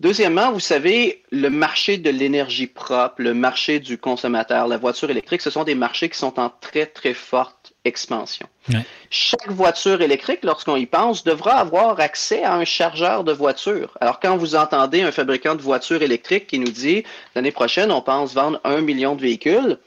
Deuxièmement, 0.00 0.50
vous 0.50 0.58
savez, 0.58 1.22
le 1.30 1.48
marché 1.48 1.96
de 1.96 2.10
l'énergie 2.10 2.66
propre, 2.66 3.16
le 3.18 3.34
marché 3.34 3.78
du 3.78 3.98
consommateur, 3.98 4.66
la 4.66 4.76
voiture 4.76 5.10
électrique, 5.10 5.42
ce 5.42 5.50
sont 5.50 5.62
des 5.62 5.76
marchés 5.76 6.08
qui 6.08 6.18
sont 6.18 6.40
en 6.40 6.50
très, 6.50 6.86
très 6.86 7.14
forte 7.14 7.61
expansion. 7.84 8.46
Chaque 9.10 9.50
voiture 9.50 10.02
électrique, 10.02 10.40
lorsqu'on 10.42 10.76
y 10.76 10.86
pense, 10.86 11.24
devra 11.24 11.54
avoir 11.54 11.98
accès 12.00 12.42
à 12.42 12.54
un 12.54 12.64
chargeur 12.64 13.24
de 13.24 13.32
voiture. 13.32 13.96
Alors, 14.00 14.20
quand 14.20 14.36
vous 14.36 14.54
entendez 14.54 15.02
un 15.02 15.12
fabricant 15.12 15.54
de 15.54 15.62
voitures 15.62 16.02
électriques 16.02 16.46
qui 16.46 16.58
nous 16.58 16.70
dit 16.70 17.04
l'année 17.34 17.50
prochaine, 17.50 17.90
on 17.90 18.00
pense 18.00 18.34
vendre 18.34 18.60
un 18.64 18.80
million 18.80 19.14
de 19.16 19.22
véhicules, 19.22 19.78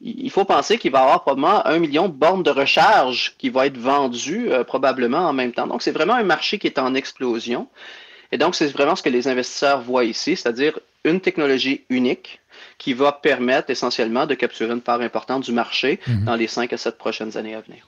il 0.00 0.30
faut 0.30 0.44
penser 0.44 0.78
qu'il 0.78 0.90
va 0.90 0.98
y 0.98 1.02
avoir 1.02 1.22
probablement 1.22 1.64
un 1.66 1.78
million 1.78 2.08
de 2.08 2.12
bornes 2.12 2.42
de 2.42 2.50
recharge 2.50 3.34
qui 3.38 3.50
vont 3.50 3.62
être 3.62 3.78
vendues 3.78 4.50
euh, 4.50 4.64
probablement 4.64 5.28
en 5.28 5.32
même 5.32 5.52
temps. 5.52 5.68
Donc, 5.68 5.82
c'est 5.82 5.92
vraiment 5.92 6.14
un 6.14 6.24
marché 6.24 6.58
qui 6.58 6.66
est 6.66 6.78
en 6.78 6.94
explosion. 6.94 7.68
Et 8.32 8.38
donc, 8.38 8.54
c'est 8.56 8.66
vraiment 8.66 8.96
ce 8.96 9.02
que 9.02 9.10
les 9.10 9.28
investisseurs 9.28 9.80
voient 9.82 10.04
ici, 10.04 10.36
c'est-à-dire 10.36 10.78
une 11.04 11.20
technologie 11.20 11.84
unique 11.88 12.40
qui 12.82 12.94
va 12.94 13.12
permettre 13.12 13.70
essentiellement 13.70 14.26
de 14.26 14.34
capturer 14.34 14.72
une 14.72 14.80
part 14.80 15.00
importante 15.00 15.44
du 15.44 15.52
marché 15.52 16.00
mhm. 16.08 16.24
dans 16.24 16.34
les 16.34 16.48
5 16.48 16.72
à 16.72 16.76
7 16.76 16.98
prochaines 16.98 17.36
années 17.36 17.54
à 17.54 17.60
venir. 17.60 17.86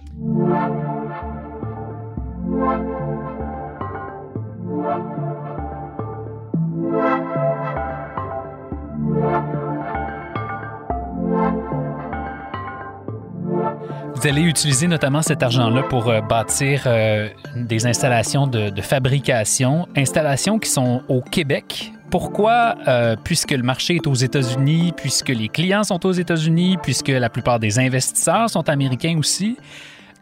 Vous 14.15 14.29
allez 14.29 14.43
utiliser 14.43 14.87
notamment 14.87 15.23
cet 15.23 15.43
argent-là 15.43 15.83
pour 15.83 16.09
euh, 16.09 16.21
bâtir 16.21 16.85
euh, 16.87 17.29
des 17.57 17.87
installations 17.87 18.47
de, 18.47 18.81
fabrication, 18.81 19.89
installations 19.97 20.61
qui 20.61 20.71
sont 20.71 21.03
au 21.09 21.21
Québec. 21.21 21.93
Pourquoi, 22.15 22.77
euh, 22.87 23.17
puisque 23.17 23.51
le 23.51 23.65
marché 23.65 23.97
est 23.97 24.07
aux 24.07 24.15
États-Unis, 24.15 24.93
puisque 24.97 25.31
les 25.31 25.49
clients 25.49 25.83
sont 25.83 26.07
aux 26.07 26.13
États-Unis, 26.13 26.79
puisque 26.81 27.09
la 27.09 27.29
plupart 27.29 27.59
des 27.59 27.81
investisseurs 27.81 28.49
sont 28.49 28.69
américains 28.69 29.19
aussi, 29.19 29.57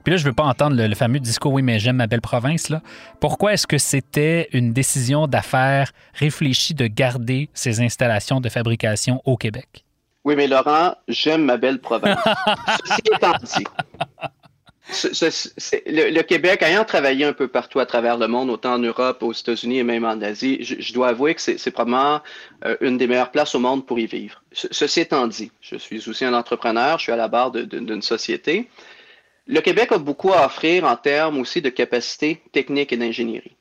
puis 0.02 0.12
là, 0.12 0.16
je 0.16 0.22
ne 0.22 0.30
veux 0.30 0.34
pas 0.34 0.44
entendre 0.44 0.74
le, 0.74 0.86
le, 0.86 0.94
fameux 0.94 1.20
discours 1.20 1.52
Oui, 1.52 1.60
mais 1.60 1.78
j'aime 1.78 1.96
ma 1.96 2.06
belle 2.06 2.22
province. 2.22 2.70
Là. 2.70 2.80
Pourquoi 3.20 3.52
est-ce 3.52 3.66
que 3.66 3.76
c'était 3.76 4.48
une 4.54 4.72
décision 4.72 5.26
d'affaires 5.26 5.92
réfléchie 6.14 6.72
de 6.72 6.86
garder 6.86 7.50
ces 7.52 7.82
installations 7.82 8.40
de 8.40 8.48
fabrication 8.48 9.20
au 9.26 9.36
Québec? 9.36 9.84
Oui, 10.24 10.34
mais 10.34 10.46
Laurent, 10.46 10.94
j'aime 11.08 11.44
ma 11.44 11.58
belle 11.58 11.78
province. 11.78 12.18
Ceci 12.86 13.02
étant 13.14 13.32
dit, 13.42 13.64
le, 15.86 16.22
Québec, 16.22 16.62
ayant 16.62 16.84
travaillé 16.84 17.24
un 17.24 17.32
peu 17.32 17.48
partout 17.48 17.78
à 17.78 17.86
travers 17.86 18.16
le 18.16 18.26
monde, 18.26 18.50
autant 18.50 18.74
en 18.74 18.78
Europe, 18.78 19.22
aux 19.22 19.32
États-Unis 19.32 19.78
et 19.78 19.84
même 19.84 20.04
en 20.04 20.20
Asie, 20.20 20.58
je, 20.62 20.92
dois 20.92 21.08
avouer 21.08 21.34
que 21.34 21.40
c'est 21.40 21.70
probablement 21.70 22.20
euh, 22.64 22.76
une 22.80 22.98
des 22.98 23.06
meilleures 23.06 23.30
places 23.30 23.54
au 23.54 23.60
monde 23.60 23.86
pour 23.86 23.98
y 23.98 24.06
vivre. 24.06 24.42
ceci 24.52 25.00
étant 25.00 25.26
dit, 25.28 25.50
je 25.60 25.76
suis 25.76 26.08
aussi 26.08 26.24
un 26.24 26.34
entrepreneur, 26.34 26.98
je 26.98 27.04
suis 27.04 27.12
à 27.12 27.16
la 27.16 27.28
barre 27.28 27.52
d'une 27.52 28.02
société. 28.02 28.68
Le 29.46 29.60
Québec 29.60 29.92
a 29.92 29.98
beaucoup 29.98 30.32
à 30.32 30.46
offrir 30.46 30.84
en 30.84 30.96
termes 30.96 31.38
aussi 31.38 31.62
de 31.62 31.68
capacité 31.68 32.42
technique 32.52 32.92
et 32.92 32.96
d'ingénierie. 32.96 33.56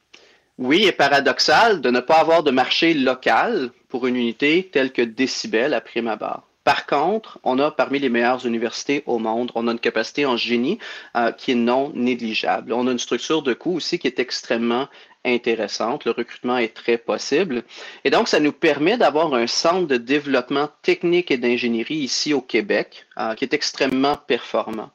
Oui, 0.57 0.79
il 0.81 0.87
est 0.87 0.91
paradoxal 0.91 1.81
de 1.81 1.89
ne 1.89 1.99
pas 2.01 2.19
avoir 2.19 2.43
de 2.43 2.51
marché 2.51 2.93
local 2.93 3.71
pour 3.89 4.05
une 4.05 4.15
unité 4.15 4.69
telle 4.71 4.91
que 4.91 5.01
Décibel 5.01 5.73
à 5.73 5.81
prime 5.81 6.07
abord. 6.07 6.50
Par 6.63 6.85
contre, 6.85 7.39
on 7.43 7.57
a 7.57 7.71
parmi 7.71 7.97
les 7.97 8.09
meilleures 8.09 8.45
universités 8.45 9.03
au 9.07 9.17
monde, 9.17 9.51
on 9.55 9.67
a 9.67 9.71
une 9.71 9.79
capacité 9.79 10.27
en 10.27 10.37
génie 10.37 10.77
euh, 11.15 11.31
qui 11.31 11.51
est 11.51 11.55
non 11.55 11.91
négligeable. 11.95 12.73
On 12.73 12.87
a 12.87 12.91
une 12.91 12.99
structure 12.99 13.41
de 13.41 13.53
coût 13.53 13.75
aussi 13.75 13.97
qui 13.97 14.07
est 14.07 14.19
extrêmement 14.19 14.87
intéressante. 15.25 16.05
Le 16.05 16.11
recrutement 16.11 16.57
est 16.57 16.75
très 16.75 16.97
possible. 16.97 17.63
Et 18.03 18.11
donc, 18.11 18.27
ça 18.27 18.39
nous 18.39 18.51
permet 18.51 18.97
d'avoir 18.97 19.33
un 19.33 19.47
centre 19.47 19.87
de 19.87 19.97
développement 19.97 20.69
technique 20.83 21.31
et 21.31 21.37
d'ingénierie 21.37 21.95
ici 21.95 22.33
au 22.33 22.41
Québec 22.41 23.05
euh, 23.17 23.33
qui 23.33 23.45
est 23.45 23.53
extrêmement 23.53 24.17
performant. 24.17 24.91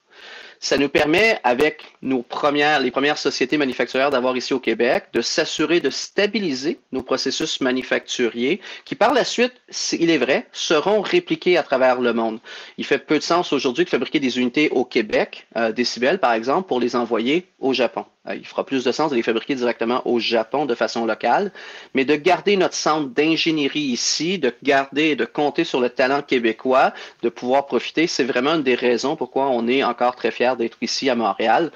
Ça 0.66 0.78
nous 0.78 0.88
permet, 0.88 1.38
avec 1.44 1.85
nos 2.02 2.23
premières, 2.23 2.80
les 2.80 2.90
premières 2.90 3.18
sociétés 3.18 3.56
manufacturières 3.56 4.11
d'avoir 4.11 4.37
ici 4.37 4.52
au 4.52 4.58
Québec, 4.58 5.04
de 5.12 5.20
s'assurer 5.20 5.78
de 5.78 5.90
stabiliser 5.90 6.80
nos 6.90 7.04
processus 7.04 7.61
manufacturiers 7.61 8.61
qui, 8.85 8.96
par 8.96 9.14
la 9.14 9.23
suite, 9.23 9.52
il 9.92 10.11
est 10.11 10.18
vrai, 10.18 10.49
seront 10.50 11.02
répliqués 11.02 11.56
à 11.56 11.62
travers 11.62 12.00
le 12.00 12.12
monde. 12.12 12.40
Il 12.78 12.85
fait 12.85 12.99
peu 12.99 13.16
de 13.16 13.23
sens 13.23 13.52
aujourd'hui 13.52 13.85
de 13.85 13.90
fabriquer 13.90 14.18
des 14.18 14.40
unités 14.40 14.68
au 14.70 14.85
Québec, 14.85 15.46
euh, 15.56 15.70
décibels 15.70 16.18
par 16.18 16.32
exemple, 16.32 16.66
pour 16.66 16.80
les 16.80 16.96
envoyer 16.96 17.46
au 17.61 17.73
Japon. 17.73 18.04
Euh, 18.28 18.35
il 18.35 18.47
fera 18.47 18.64
plus 18.64 18.85
de 18.85 18.92
sens 18.92 19.11
de 19.11 19.16
les 19.16 19.23
fabriquer 19.23 19.54
directement 19.54 20.02
au 20.06 20.18
Japon 20.18 20.66
de 20.66 20.75
façon 20.75 21.06
locale, 21.06 21.52
mais 21.95 22.04
de 22.04 22.16
garder 22.16 22.56
notre 22.56 22.75
centre 22.75 23.09
d'ingénierie 23.09 23.80
ici, 23.80 24.38
de 24.38 24.52
garder 24.62 25.11
et 25.11 25.16
de 25.16 25.25
compter 25.25 25.64
sur 25.64 25.80
le 25.80 25.90
talent 25.90 26.23
québécois, 26.23 26.92
de 27.23 27.28
pouvoir 27.28 27.66
profiter, 27.66 28.06
c'est 28.06 28.25
vraiment 28.25 28.54
une 28.54 28.62
des 28.62 28.75
raisons 28.75 29.16
pourquoi 29.16 29.49
on 29.49 29.66
est 29.68 29.83
encore 29.83 30.16
très 30.16 30.30
fiers 30.30 30.54
d'être 30.59 30.78
ici 30.80 31.09
à 31.11 31.14
Montréal. 31.14 31.71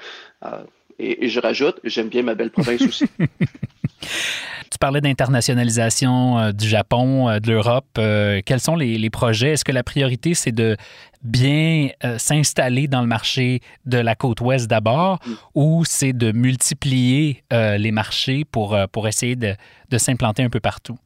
Euh, 0.45 0.63
et, 0.99 1.29
je 1.29 1.39
rajoute, 1.39 1.79
j'aime 1.83 2.09
bien 2.09 2.21
ma 2.21 2.35
belle 2.35 2.51
province 2.51 2.81
aussi. 2.81 3.05
Tu 4.01 4.77
parlais 4.79 5.01
d'internationalisation 5.01 6.39
euh, 6.39 6.51
du 6.51 6.67
Japon, 6.67 7.29
euh, 7.29 7.39
de 7.39 7.51
l'Europe. 7.51 7.85
quels 7.93 8.59
sont 8.59 8.75
les, 8.75 9.09
projets? 9.09 9.51
Est-ce 9.51 9.65
que 9.65 9.71
la 9.71 9.83
priorité, 9.83 10.33
c'est 10.33 10.51
de 10.51 10.77
bien 11.21 11.89
s'installer 12.17 12.87
dans 12.87 13.01
le 13.01 13.07
marché 13.07 13.59
de 13.85 13.97
la 13.97 14.15
côte 14.15 14.41
ouest 14.41 14.67
d'abord 14.67 15.19
ou 15.53 15.83
c'est 15.85 16.13
de 16.13 16.31
multiplier 16.31 17.43
les 17.51 17.91
marchés 17.91 18.43
pour, 18.43 18.75
pour 18.91 19.07
essayer 19.07 19.35
de, 19.35 19.53
de 19.89 19.97
s'implanter 19.99 20.41
un 20.41 20.49
peu 20.49 20.59
partout? 20.59 20.97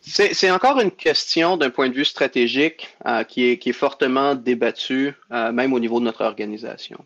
C'est 0.00 0.50
encore 0.50 0.80
une 0.80 0.90
question 0.90 1.56
d'un 1.56 1.70
point 1.70 1.88
de 1.90 1.94
vue 1.94 2.04
stratégique 2.04 2.96
qui, 3.28 3.50
est, 3.50 3.58
qui, 3.58 3.68
est, 3.68 3.74
fortement 3.74 4.34
débattue, 4.34 5.12
même 5.30 5.72
au 5.74 5.78
niveau 5.78 6.00
de 6.00 6.06
notre 6.06 6.24
organisation 6.24 7.04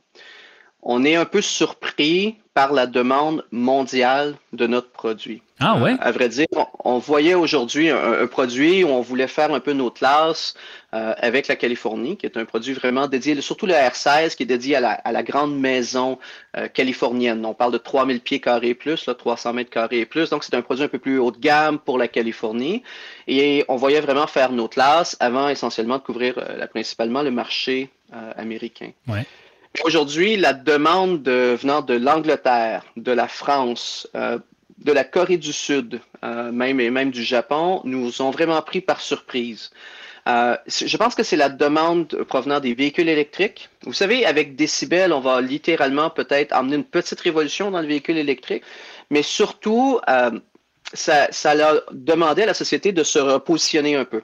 on 0.84 1.04
est 1.04 1.16
un 1.16 1.24
peu 1.24 1.40
surpris 1.40 2.36
par 2.54 2.72
la 2.72 2.86
demande 2.86 3.44
mondiale 3.50 4.36
de 4.52 4.68
notre 4.68 4.90
produit. 4.90 5.42
Ah 5.58 5.76
ouais? 5.76 5.96
à 6.00 6.12
vrai 6.12 6.28
dire, 6.28 6.46
on, 6.84 6.98
voyait 6.98 7.34
aujourd'hui 7.34 7.90
un, 7.90 8.26
produit 8.28 8.84
où 8.84 8.88
on 8.88 9.00
voulait 9.00 9.26
faire 9.26 9.52
un 9.52 9.60
peu 9.60 9.72
nos 9.72 9.90
classes 9.90 10.54
euh, 10.94 11.14
avec 11.18 11.48
la 11.48 11.56
Californie, 11.56 12.16
qui 12.16 12.26
est 12.26 12.36
un 12.36 12.44
produit 12.44 12.72
vraiment 12.72 13.08
dédié, 13.08 13.40
surtout 13.40 13.66
le 13.66 13.72
R16, 13.74 14.36
qui 14.36 14.44
est 14.44 14.46
dédié 14.46 14.76
à 14.76 15.12
la, 15.12 15.22
grande 15.24 15.58
maison 15.58 16.18
euh, 16.56 16.68
californienne. 16.68 17.44
On 17.44 17.54
parle 17.54 17.72
de 17.72 17.78
3000 17.78 18.20
pieds 18.20 18.40
carrés 18.40 18.74
plus, 18.74 19.06
là, 19.06 19.14
300 19.14 19.52
mètres 19.52 19.70
carrés 19.70 20.00
et 20.00 20.06
plus. 20.06 20.30
Donc, 20.30 20.44
c'est 20.44 20.54
un 20.54 20.62
produit 20.62 20.84
un 20.84 20.88
peu 20.88 20.98
plus 20.98 21.18
haut 21.18 21.32
de 21.32 21.38
gamme 21.38 21.78
pour 21.78 21.98
la 21.98 22.06
Californie. 22.06 22.84
Et 23.26 23.64
on 23.68 23.76
voyait 23.76 24.00
vraiment 24.00 24.28
faire 24.28 24.52
nos 24.52 24.68
classes 24.68 25.16
avant 25.18 25.48
essentiellement 25.48 25.98
de 25.98 26.02
couvrir 26.02 26.34
euh, 26.38 26.66
principalement 26.68 27.22
le 27.22 27.32
marché 27.32 27.90
américain. 28.36 28.90
Ouais. 29.08 29.26
Aujourd'hui, 29.82 30.36
la 30.36 30.52
demande 30.52 31.28
venant 31.28 31.82
de 31.82 31.94
l'Angleterre, 31.94 32.84
de 32.96 33.10
la 33.10 33.26
France, 33.26 34.08
euh, 34.14 34.38
de 34.78 34.92
la 34.92 35.02
Corée 35.02 35.36
du 35.36 35.52
Sud, 35.52 36.00
euh, 36.22 36.52
même 36.52 36.78
et 36.78 36.90
même 36.90 37.10
du 37.10 37.24
Japon, 37.24 37.80
nous 37.84 38.22
ont 38.22 38.30
vraiment 38.30 38.62
pris 38.62 38.80
par 38.80 39.00
surprise. 39.00 39.72
Euh, 40.28 40.56
je 40.68 40.96
pense 40.96 41.16
que 41.16 41.24
c'est 41.24 41.36
la 41.36 41.48
demande 41.48 42.06
provenant 42.28 42.60
des 42.60 42.72
véhicules 42.72 43.08
électriques. 43.08 43.68
Vous 43.82 43.92
savez, 43.92 44.24
avec 44.24 44.54
Décibel, 44.54 45.12
on 45.12 45.20
va 45.20 45.40
littéralement 45.40 46.08
peut-être 46.08 46.52
amener 46.52 46.76
une 46.76 46.84
petite 46.84 47.20
révolution 47.20 47.72
dans 47.72 47.80
le 47.80 47.88
véhicule 47.88 48.16
électrique, 48.16 48.62
mais 49.10 49.22
surtout, 49.22 50.00
ça, 50.94 51.28
ça 51.30 51.50
a 51.50 51.74
demandé 51.92 52.42
à 52.42 52.46
la 52.46 52.54
société 52.54 52.92
de 52.92 53.02
se 53.02 53.18
repositionner 53.18 53.96
un 53.96 54.06
peu. 54.06 54.22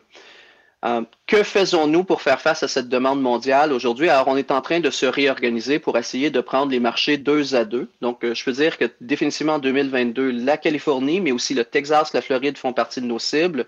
Euh, 0.85 1.03
que 1.27 1.43
faisons-nous 1.43 2.05
pour 2.05 2.23
faire 2.23 2.41
face 2.41 2.63
à 2.63 2.69
cette 2.69 2.89
demande 2.89 3.21
mondiale 3.21 3.73
aujourd'hui? 3.73 4.09
Alors, 4.09 4.29
on 4.29 4.37
est 4.37 4.51
en 4.51 4.63
train 4.63 4.81
de 4.81 4.89
se 4.89 5.05
réorganiser 5.05 5.79
pour 5.79 5.99
essayer 5.99 6.31
de 6.31 6.41
prendre 6.41 6.73
les 6.73 6.81
marchés 6.81 7.19
deux 7.19 7.55
à 7.55 7.67
deux. 7.67 7.91
Donc, 8.01 8.25
euh, 8.25 8.35
je 8.35 8.43
peux 8.45 8.53
dire 8.53 8.79
que 8.79 8.87
définitivement 9.03 9.55
en 9.55 9.59
2022, 9.59 10.31
la 10.31 10.57
Californie, 10.57 11.21
mais 11.21 11.33
aussi 11.33 11.53
le 11.53 11.65
Texas, 11.65 12.15
la 12.15 12.23
Floride 12.23 12.57
font 12.57 12.73
partie 12.73 13.03
de 13.03 13.07
nos 13.07 13.19
cibles. 13.19 13.67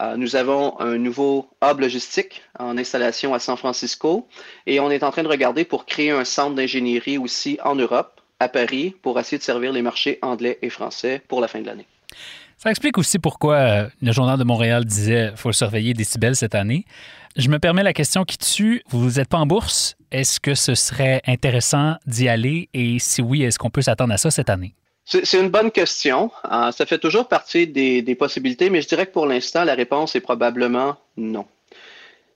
Euh, 0.00 0.16
nous 0.16 0.36
avons 0.36 0.78
un 0.80 0.98
nouveau 0.98 1.48
hub 1.64 1.80
logistique 1.80 2.42
en 2.58 2.78
installation 2.78 3.34
à 3.34 3.40
San 3.40 3.56
Francisco 3.56 4.28
et 4.66 4.78
on 4.78 4.90
est 4.90 5.02
en 5.02 5.10
train 5.10 5.24
de 5.24 5.28
regarder 5.28 5.64
pour 5.64 5.84
créer 5.84 6.10
un 6.10 6.24
centre 6.24 6.54
d'ingénierie 6.54 7.18
aussi 7.18 7.58
en 7.64 7.74
Europe, 7.74 8.20
à 8.38 8.48
Paris, 8.48 8.94
pour 9.02 9.18
essayer 9.18 9.38
de 9.38 9.42
servir 9.42 9.72
les 9.72 9.82
marchés 9.82 10.18
anglais 10.22 10.58
et 10.62 10.70
français 10.70 11.22
pour 11.26 11.40
la 11.40 11.48
fin 11.48 11.60
de 11.60 11.66
l'année. 11.66 11.86
Ça 12.62 12.70
explique 12.70 12.96
aussi 12.96 13.18
pourquoi 13.18 13.56
euh, 13.56 13.88
le 14.00 14.12
Journal 14.12 14.38
de 14.38 14.44
Montréal 14.44 14.84
disait 14.84 15.32
faut 15.34 15.50
surveiller 15.50 15.94
Décibel 15.94 16.36
cette 16.36 16.54
année. 16.54 16.84
Je 17.34 17.48
me 17.48 17.58
permets 17.58 17.82
la 17.82 17.92
question 17.92 18.22
qui 18.22 18.38
tue. 18.38 18.84
Vous 18.90 19.10
n'êtes 19.10 19.28
pas 19.28 19.38
en 19.38 19.46
bourse. 19.46 19.96
Est-ce 20.12 20.38
que 20.38 20.54
ce 20.54 20.76
serait 20.76 21.20
intéressant 21.26 21.96
d'y 22.06 22.28
aller? 22.28 22.68
Et 22.72 23.00
si 23.00 23.20
oui, 23.20 23.42
est-ce 23.42 23.58
qu'on 23.58 23.70
peut 23.70 23.82
s'attendre 23.82 24.14
à 24.14 24.16
ça 24.16 24.30
cette 24.30 24.48
année? 24.48 24.76
C'est 25.04 25.40
une 25.40 25.48
bonne 25.48 25.72
question. 25.72 26.30
Euh, 26.52 26.70
ça 26.70 26.86
fait 26.86 27.00
toujours 27.00 27.26
partie 27.26 27.66
des 27.66 28.14
possibilités, 28.14 28.70
mais 28.70 28.80
je 28.80 28.86
dirais 28.86 29.06
que 29.06 29.12
pour 29.12 29.26
l'instant, 29.26 29.64
la 29.64 29.74
réponse 29.74 30.14
est 30.14 30.20
probablement 30.20 30.94
non. 31.16 31.46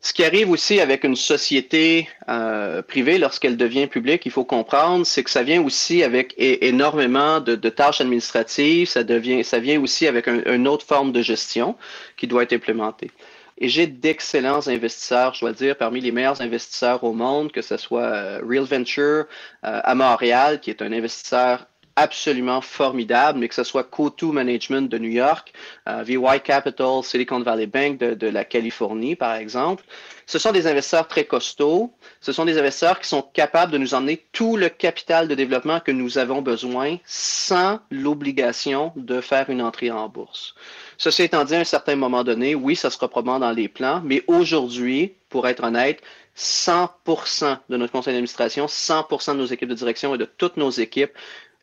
Ce 0.07 0.13
qui 0.13 0.23
arrive 0.23 0.53
aussi 0.53 0.79
avec 0.79 1.03
une 1.03 1.17
société 1.17 2.09
euh, 2.29 2.81
privée 2.81 3.19
lorsqu'elle 3.19 3.57
devient 3.57 3.89
publique, 3.89 4.25
il 4.25 4.31
faut 4.31 4.45
comprendre, 4.45 5.05
c'est 5.05 5.25
que 5.25 5.31
ça 5.31 5.43
vient 5.43 5.61
aussi 5.61 6.05
avec 6.05 6.33
énormément 6.39 7.41
de, 7.41 7.57
tâches 7.69 8.01
administratives, 8.01 8.87
ça, 8.87 9.03
devient, 9.03 9.43
ça 9.43 9.59
vient 9.59 9.81
aussi 9.81 10.07
avec 10.07 10.29
une 10.29 10.69
autre 10.69 10.87
forme 10.87 11.11
de 11.11 11.23
gestion 11.23 11.75
qui 12.17 12.29
doit 12.29 12.45
être 12.45 12.53
implémentée. 12.53 13.11
Et 13.59 13.69
j'ai 13.69 13.89
d'excellents 13.89 14.69
investisseurs, 14.69 15.35
je 15.35 15.41
dois 15.41 15.53
dire, 15.53 15.77
parmi 15.77 16.01
les 16.01 16.13
meilleurs 16.13 16.41
investisseurs 16.41 17.03
au 17.03 17.13
monde, 17.13 17.51
que 17.51 17.63
ce 17.63 17.77
soit 17.77 18.03
euh, 18.03 18.41
Real 18.49 18.63
Venture 18.63 19.25
euh, 19.65 19.81
à 19.83 19.95
Montréal, 19.97 20.61
qui 20.61 20.71
est 20.71 20.83
un 20.83 20.93
investisseur 20.93 21.67
absolument 21.97 22.61
formidable, 22.61 23.39
mais 23.39 23.49
que 23.49 23.55
ce 23.55 23.65
soit 23.65 23.91
Co2 23.91 24.31
Management 24.31 24.91
de 24.91 24.99
New 24.99 25.11
York, 25.11 25.53
euh, 25.89 26.03
VY 26.03 26.41
Capital, 26.45 27.03
Silicon 27.03 27.41
Valley 27.41 27.67
Bank 27.67 27.99
de, 27.99 28.15
de, 28.15 28.29
la 28.29 28.45
Californie, 28.45 29.17
par 29.17 29.35
exemple. 29.35 29.83
Ce 30.27 30.39
sont 30.39 30.53
des 30.53 30.67
investisseurs 30.67 31.09
très 31.09 31.25
costauds. 31.25 31.93
Ce 32.21 32.33
sont 32.33 32.45
des 32.45 32.59
investisseurs 32.59 33.01
qui 33.01 33.09
sont 33.09 33.23
capables 33.23 33.73
de 33.73 33.79
nous 33.79 33.95
emmener 33.95 34.25
tout 34.33 34.57
le 34.57 34.69
capital 34.69 35.27
de 35.27 35.35
développement 35.35 35.81
que 35.81 35.93
nous 35.93 36.19
avons 36.19 36.43
besoin 36.43 36.99
sans 37.07 37.81
l'obligation 37.91 38.93
de 38.97 39.21
faire 39.21 39.49
une 39.49 39.63
entrée 39.63 39.91
en 39.91 40.09
bourse. 40.09 40.55
Ceci 40.99 41.23
étant 41.23 41.45
dit, 41.45 41.55
à 41.55 41.61
un 41.61 41.65
certain 41.65 41.97
moment 41.97 42.25
donné, 42.25 42.55
oui, 42.55 42.77
ça 42.77 42.91
sera 42.91 43.09
probablement 43.09 43.39
dans 43.39 43.53
les 43.53 43.69
plans, 43.69 44.03
mais 44.05 44.23
aujourd'hui, 44.27 45.15
pour 45.29 45.47
être 45.49 45.65
honnête, 45.65 46.03
100% 46.37 47.59
de 47.69 47.77
notre 47.77 47.93
conseil 47.93 48.13
d'administration, 48.13 48.67
100% 48.67 49.33
de 49.33 49.39
nos 49.39 49.47
équipes 49.47 49.71
de 49.71 49.75
direction 49.75 50.15
et 50.15 50.19
de 50.19 50.27
toutes 50.27 50.59
nos 50.59 50.71
équipes 50.71 51.13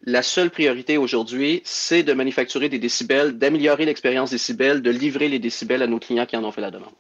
la 0.05 0.21
seule 0.21 0.49
priorité 0.49 0.97
aujourd'hui, 0.97 1.61
c'est 1.63 2.03
de 2.03 2.13
manufacturer 2.13 2.67
des 2.69 2.79
décibels, 2.79 3.37
d'améliorer 3.37 3.85
l'expérience 3.85 4.31
décibels, 4.31 4.81
de 4.81 4.91
livrer 4.91 5.29
les 5.29 5.39
décibels 5.39 5.81
à 5.81 5.87
nos 5.87 5.99
clients 5.99 6.25
qui 6.25 6.35
en 6.35 6.43
ont 6.43 6.51
fait 6.51 6.61
la 6.61 6.71
demande. 6.71 6.93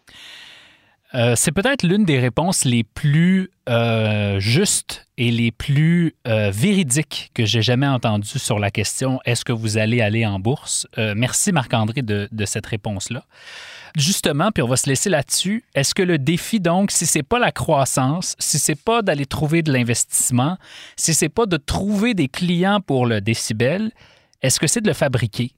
Euh, 1.15 1.35
c'est 1.35 1.51
peut-être 1.51 1.83
l'une 1.83 2.05
des 2.05 2.19
réponses 2.19 2.65
les 2.65 2.83
plus 2.83 3.51
euh, 3.69 4.39
justes 4.39 5.05
et 5.17 5.29
les 5.29 5.51
plus 5.51 6.15
euh, 6.27 6.49
véridiques 6.51 7.29
que 7.35 7.45
j'ai 7.45 7.61
jamais 7.61 7.85
entendues 7.85 8.39
sur 8.39 8.57
la 8.57 8.71
question 8.71 9.19
est-ce 9.25 9.45
que 9.45 9.51
vous 9.51 9.77
allez 9.77 10.01
aller 10.01 10.25
en 10.25 10.39
bourse? 10.39 10.87
Merci 10.97 11.51
Marc-André 11.51 12.01
de, 12.01 12.27
de, 12.31 12.45
cette 12.45 12.65
réponse-là. 12.65 13.23
Justement, 13.95 14.51
puis 14.51 14.63
on 14.63 14.67
va 14.67 14.75
se 14.75 14.89
laisser 14.89 15.09
là-dessus. 15.09 15.63
Est-ce 15.75 15.93
que 15.93 16.01
le 16.01 16.17
défi, 16.17 16.59
donc, 16.59 16.89
si 16.89 17.05
c'est 17.05 17.21
pas 17.21 17.37
la 17.37 17.51
croissance, 17.51 18.35
si 18.39 18.57
c'est 18.57 18.81
pas 18.81 19.03
d'aller 19.03 19.27
trouver 19.27 19.61
de 19.61 19.71
l'investissement, 19.71 20.57
si 20.95 21.13
c'est 21.13 21.29
pas 21.29 21.45
de 21.45 21.57
trouver 21.57 22.15
des 22.15 22.27
clients 22.27 22.81
pour 22.81 23.05
le 23.05 23.21
décibel, 23.21 23.91
est-ce 24.41 24.59
que 24.59 24.65
c'est 24.65 24.81
de 24.81 24.87
le 24.87 24.93
fabriquer? 24.93 25.51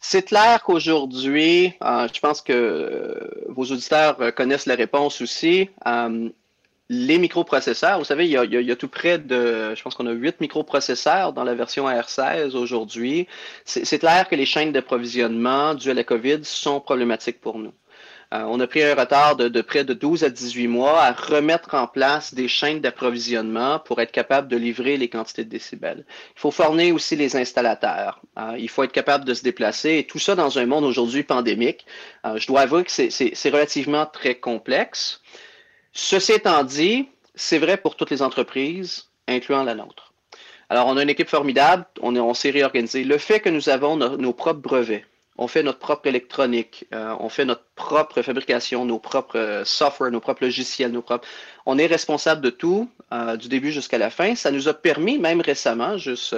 C'est 0.00 0.22
clair 0.22 0.62
qu'aujourd'hui, 0.62 1.74
euh, 1.82 2.08
je 2.12 2.20
pense 2.20 2.40
que 2.40 2.52
euh, 2.52 3.44
vos 3.48 3.64
auditeurs 3.64 4.20
euh, 4.20 4.30
connaissent 4.30 4.66
la 4.66 4.76
réponse 4.76 5.20
aussi 5.20 5.70
les 6.90 7.18
microprocesseurs, 7.18 7.98
vous 7.98 8.04
savez, 8.04 8.26
il 8.26 8.30
y, 8.30 8.70
a, 8.70 8.76
tout 8.76 8.88
près 8.88 9.18
de, 9.18 9.74
je 9.74 9.82
pense 9.82 9.94
qu'on 9.94 10.06
a 10.06 10.12
huit 10.12 10.40
microprocesseurs 10.40 11.34
dans 11.34 11.44
la 11.44 11.54
version 11.54 11.86
R16 11.86 12.56
aujourd'hui. 12.56 13.26
C'est 13.66 13.98
clair 13.98 14.26
que 14.26 14.34
les 14.34 14.46
chaînes 14.46 14.72
d'approvisionnement 14.72 15.74
dues 15.74 15.90
à 15.90 15.94
la 15.94 16.04
COVID 16.04 16.40
sont 16.44 16.80
problématiques 16.80 17.40
pour 17.40 17.58
nous. 17.58 17.74
Euh, 18.34 18.42
on 18.46 18.60
a 18.60 18.66
pris 18.66 18.82
un 18.82 18.94
retard 18.94 19.36
de, 19.36 19.60
près 19.62 19.84
de 19.84 19.94
12 19.94 20.22
à 20.22 20.28
18 20.28 20.68
mois 20.68 21.00
à 21.00 21.12
remettre 21.12 21.74
en 21.74 21.86
place 21.86 22.34
des 22.34 22.46
chaînes 22.46 22.80
d'approvisionnement 22.80 23.78
pour 23.78 24.02
être 24.02 24.12
capable 24.12 24.48
de 24.48 24.56
livrer 24.56 24.98
les 24.98 25.08
quantités 25.08 25.44
de 25.44 25.48
décibels. 25.48 26.04
Il 26.36 26.40
faut 26.40 26.50
former 26.50 26.92
aussi 26.92 27.16
les 27.16 27.36
installateurs. 27.36 28.20
Euh, 28.38 28.56
il 28.58 28.68
faut 28.68 28.82
être 28.82 28.92
capable 28.92 29.24
de 29.24 29.32
se 29.32 29.42
déplacer 29.42 29.96
et 29.96 30.06
tout 30.06 30.18
ça 30.18 30.34
dans 30.34 30.58
un 30.58 30.66
monde 30.66 30.84
aujourd'hui 30.84 31.22
pandémique. 31.22 31.86
Euh, 32.26 32.36
je 32.36 32.46
dois 32.46 32.60
avouer 32.60 32.84
que 32.84 32.90
c'est 32.90 33.50
relativement 33.50 34.04
très 34.04 34.34
complexe. 34.34 35.22
Ceci 35.92 36.32
étant 36.32 36.64
dit, 36.64 37.08
c'est 37.34 37.58
vrai 37.58 37.78
pour 37.78 37.96
toutes 37.96 38.10
les 38.10 38.20
entreprises, 38.20 39.06
incluant 39.26 39.62
la 39.62 39.74
nôtre. 39.74 40.12
Alors, 40.70 40.86
on 40.86 40.98
a 40.98 41.02
une 41.02 41.08
équipe 41.08 41.28
formidable, 41.28 41.86
on, 42.02 42.34
s'est 42.34 42.50
réorganisé. 42.50 43.04
Le 43.04 43.16
fait 43.16 43.40
que 43.40 43.48
nous 43.48 43.70
avons 43.70 43.96
nos 43.96 44.32
propres 44.34 44.60
brevets, 44.60 45.06
on 45.38 45.46
fait 45.46 45.62
notre 45.62 45.78
propre 45.78 46.08
électronique, 46.08 46.86
euh, 46.92 47.14
on 47.20 47.28
fait 47.28 47.44
notre 47.44 47.64
propre 47.76 48.20
fabrication, 48.22 48.84
nos 48.84 48.98
propres 48.98 49.38
euh, 49.38 49.64
software, 49.64 50.10
nos 50.10 50.20
propres 50.20 50.44
logiciels, 50.44 50.90
nos 50.90 51.02
propres. 51.02 51.26
On 51.64 51.78
est 51.78 51.86
responsable 51.86 52.40
de 52.40 52.50
tout, 52.50 52.90
euh, 53.12 53.36
du 53.36 53.48
début 53.48 53.70
jusqu'à 53.70 53.98
la 53.98 54.10
fin. 54.10 54.34
Ça 54.34 54.50
nous 54.50 54.68
a 54.68 54.74
permis, 54.74 55.18
même 55.18 55.40
récemment, 55.40 55.96
juste 55.96 56.34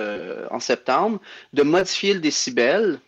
en 0.50 0.60
septembre, 0.60 1.18
de 1.54 1.62
modifier 1.62 2.14
le 2.14 2.20
décibel 2.20 3.00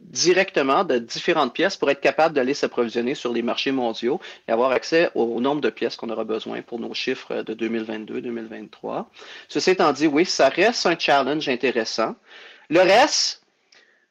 directement 0.00 0.84
de 0.84 0.98
différentes 0.98 1.54
pièces 1.54 1.76
pour 1.76 1.90
être 1.90 2.00
capable 2.00 2.34
d'aller 2.34 2.54
s'approvisionner 2.54 3.14
sur 3.14 3.32
les 3.32 3.42
marchés 3.42 3.70
mondiaux 3.70 4.20
et 4.48 4.52
avoir 4.52 4.72
accès 4.72 5.10
au, 5.14 5.40
nombre 5.40 5.60
de 5.60 5.70
pièces 5.70 5.96
qu'on 5.96 6.10
aura 6.10 6.24
besoin 6.24 6.62
pour 6.62 6.80
nos 6.80 6.94
chiffres 6.94 7.42
de 7.42 7.54
2022-2023. 7.54 9.06
Ceci 9.48 9.70
étant 9.70 9.92
dit, 9.92 10.08
oui, 10.08 10.26
ça 10.26 10.48
reste 10.48 10.86
un 10.86 10.98
challenge 10.98 11.48
intéressant. 11.48 12.16
Le 12.68 12.80
reste, 12.80 13.39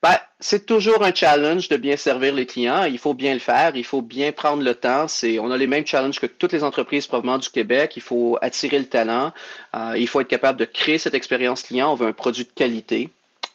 ben, 0.01 0.15
c'est 0.39 0.65
toujours 0.65 1.03
un 1.03 1.13
challenge 1.13 1.67
de 1.67 1.75
bien 1.75 1.97
servir 1.97 2.33
les 2.33 2.45
clients. 2.45 2.85
Il 2.85 2.97
faut 2.97 3.13
bien 3.13 3.33
le 3.33 3.39
faire, 3.39 3.75
il 3.75 3.83
faut 3.83 4.01
bien 4.01 4.31
prendre 4.31 4.63
le 4.63 4.73
temps. 4.73 5.07
on 5.41 5.51
a 5.51 5.57
les 5.57 5.67
mêmes 5.67 5.85
challenges 5.85 6.19
que 6.19 6.25
toutes 6.25 6.53
les 6.53 6.63
entreprises 6.63 7.05
provenant 7.05 7.37
du 7.37 7.49
Québec. 7.49 7.93
Il 7.97 8.01
faut 8.01 8.37
attirer 8.41 8.79
le 8.79 8.85
talent. 8.85 9.33
Euh, 9.75 9.95
il 9.97 10.07
faut 10.07 10.21
être 10.21 10.29
capable 10.29 10.57
de 10.57 10.65
créer 10.65 10.97
cette 10.97 11.15
expérience 11.15 11.63
client. 11.63 11.91
On 11.91 11.95
veut 11.95 12.07
un 12.07 12.13
produit 12.13 12.45
de 12.45 12.51
qualité. 12.55 13.09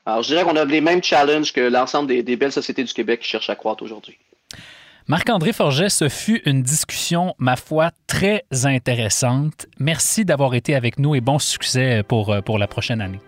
Alors, 0.04 0.22
je 0.22 0.28
dirais 0.28 0.44
qu'on 0.44 0.57
a 0.57 0.66
les 0.66 0.83
mêmes 0.83 1.02
challenges 1.02 1.52
que 1.52 1.62
l'ensemble 1.62 2.09
des, 2.09 2.22
des 2.22 2.37
belles 2.37 2.52
sociétés 2.52 2.85
du 2.85 2.92
Québec 2.92 3.20
qui 3.20 3.28
cherchent 3.28 3.48
à 3.48 3.57
croître 3.57 3.83
aujourd'hui. 3.83 4.18
Marc-André 5.07 5.54
Forget, 5.54 5.88
ce 5.88 6.11
fut 6.11 6.42
une 6.44 6.62
discussion, 6.62 7.35
ma 7.38 7.57
foi, 7.57 7.90
très 8.07 8.44
intéressante. 8.64 9.66
Merci 9.78 10.26
d'avoir 10.26 10.54
été 10.54 10.74
avec 10.74 10.98
nous 10.98 11.14
et 11.14 11.22
bon 11.22 11.38
succès 11.38 12.02
pour, 12.07 12.33
euh, 12.33 12.42
pour 12.42 12.59
la 12.59 12.66
prochaine 12.66 13.00
année. 13.00 13.20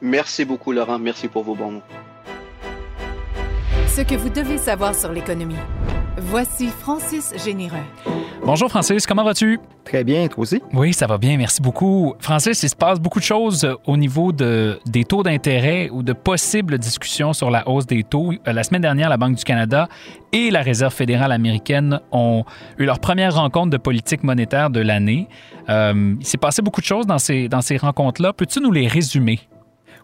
Merci 0.00 0.44
beaucoup, 0.44 0.72
Laurent. 0.72 0.98
Merci 0.98 1.28
pour 1.28 1.44
vos 1.44 1.54
bons 1.54 1.70
mots. 1.70 1.82
Ce 3.94 4.00
que 4.00 4.14
vous 4.14 4.30
devez 4.30 4.56
savoir 4.56 4.94
sur 4.94 5.12
l'économie. 5.12 5.54
Voici 6.16 6.68
Francis 6.68 7.34
Généreux. 7.44 7.76
Bonjour 8.42 8.70
Francis, 8.70 9.06
comment 9.06 9.22
vas-tu? 9.22 9.60
Très 9.84 10.02
bien, 10.02 10.28
toi 10.28 10.44
aussi? 10.44 10.62
Oui, 10.72 10.94
ça 10.94 11.06
va 11.06 11.18
bien, 11.18 11.36
merci 11.36 11.60
beaucoup. 11.60 12.14
Francis, 12.18 12.62
il 12.62 12.70
se 12.70 12.74
passe 12.74 12.98
beaucoup 12.98 13.18
de 13.18 13.24
choses 13.24 13.64
euh, 13.64 13.74
au 13.86 13.98
niveau 13.98 14.32
de, 14.32 14.78
des 14.86 15.04
taux 15.04 15.22
d'intérêt 15.22 15.90
ou 15.90 16.02
de 16.02 16.14
possibles 16.14 16.78
discussions 16.78 17.34
sur 17.34 17.50
la 17.50 17.68
hausse 17.68 17.84
des 17.84 18.02
taux. 18.02 18.32
Euh, 18.32 18.52
la 18.54 18.62
semaine 18.62 18.80
dernière, 18.80 19.10
la 19.10 19.18
Banque 19.18 19.34
du 19.34 19.44
Canada 19.44 19.90
et 20.32 20.50
la 20.50 20.62
Réserve 20.62 20.94
fédérale 20.94 21.30
américaine 21.30 22.00
ont 22.12 22.44
eu 22.78 22.86
leur 22.86 22.98
première 22.98 23.34
rencontre 23.34 23.68
de 23.68 23.76
politique 23.76 24.24
monétaire 24.24 24.70
de 24.70 24.80
l'année. 24.80 25.28
Euh, 25.68 26.14
il 26.18 26.26
s'est 26.26 26.38
passé 26.38 26.62
beaucoup 26.62 26.80
de 26.80 26.86
choses 26.86 27.06
dans 27.06 27.18
ces, 27.18 27.46
dans 27.50 27.60
ces 27.60 27.76
rencontres-là. 27.76 28.32
Peux-tu 28.32 28.60
nous 28.60 28.72
les 28.72 28.88
résumer? 28.88 29.38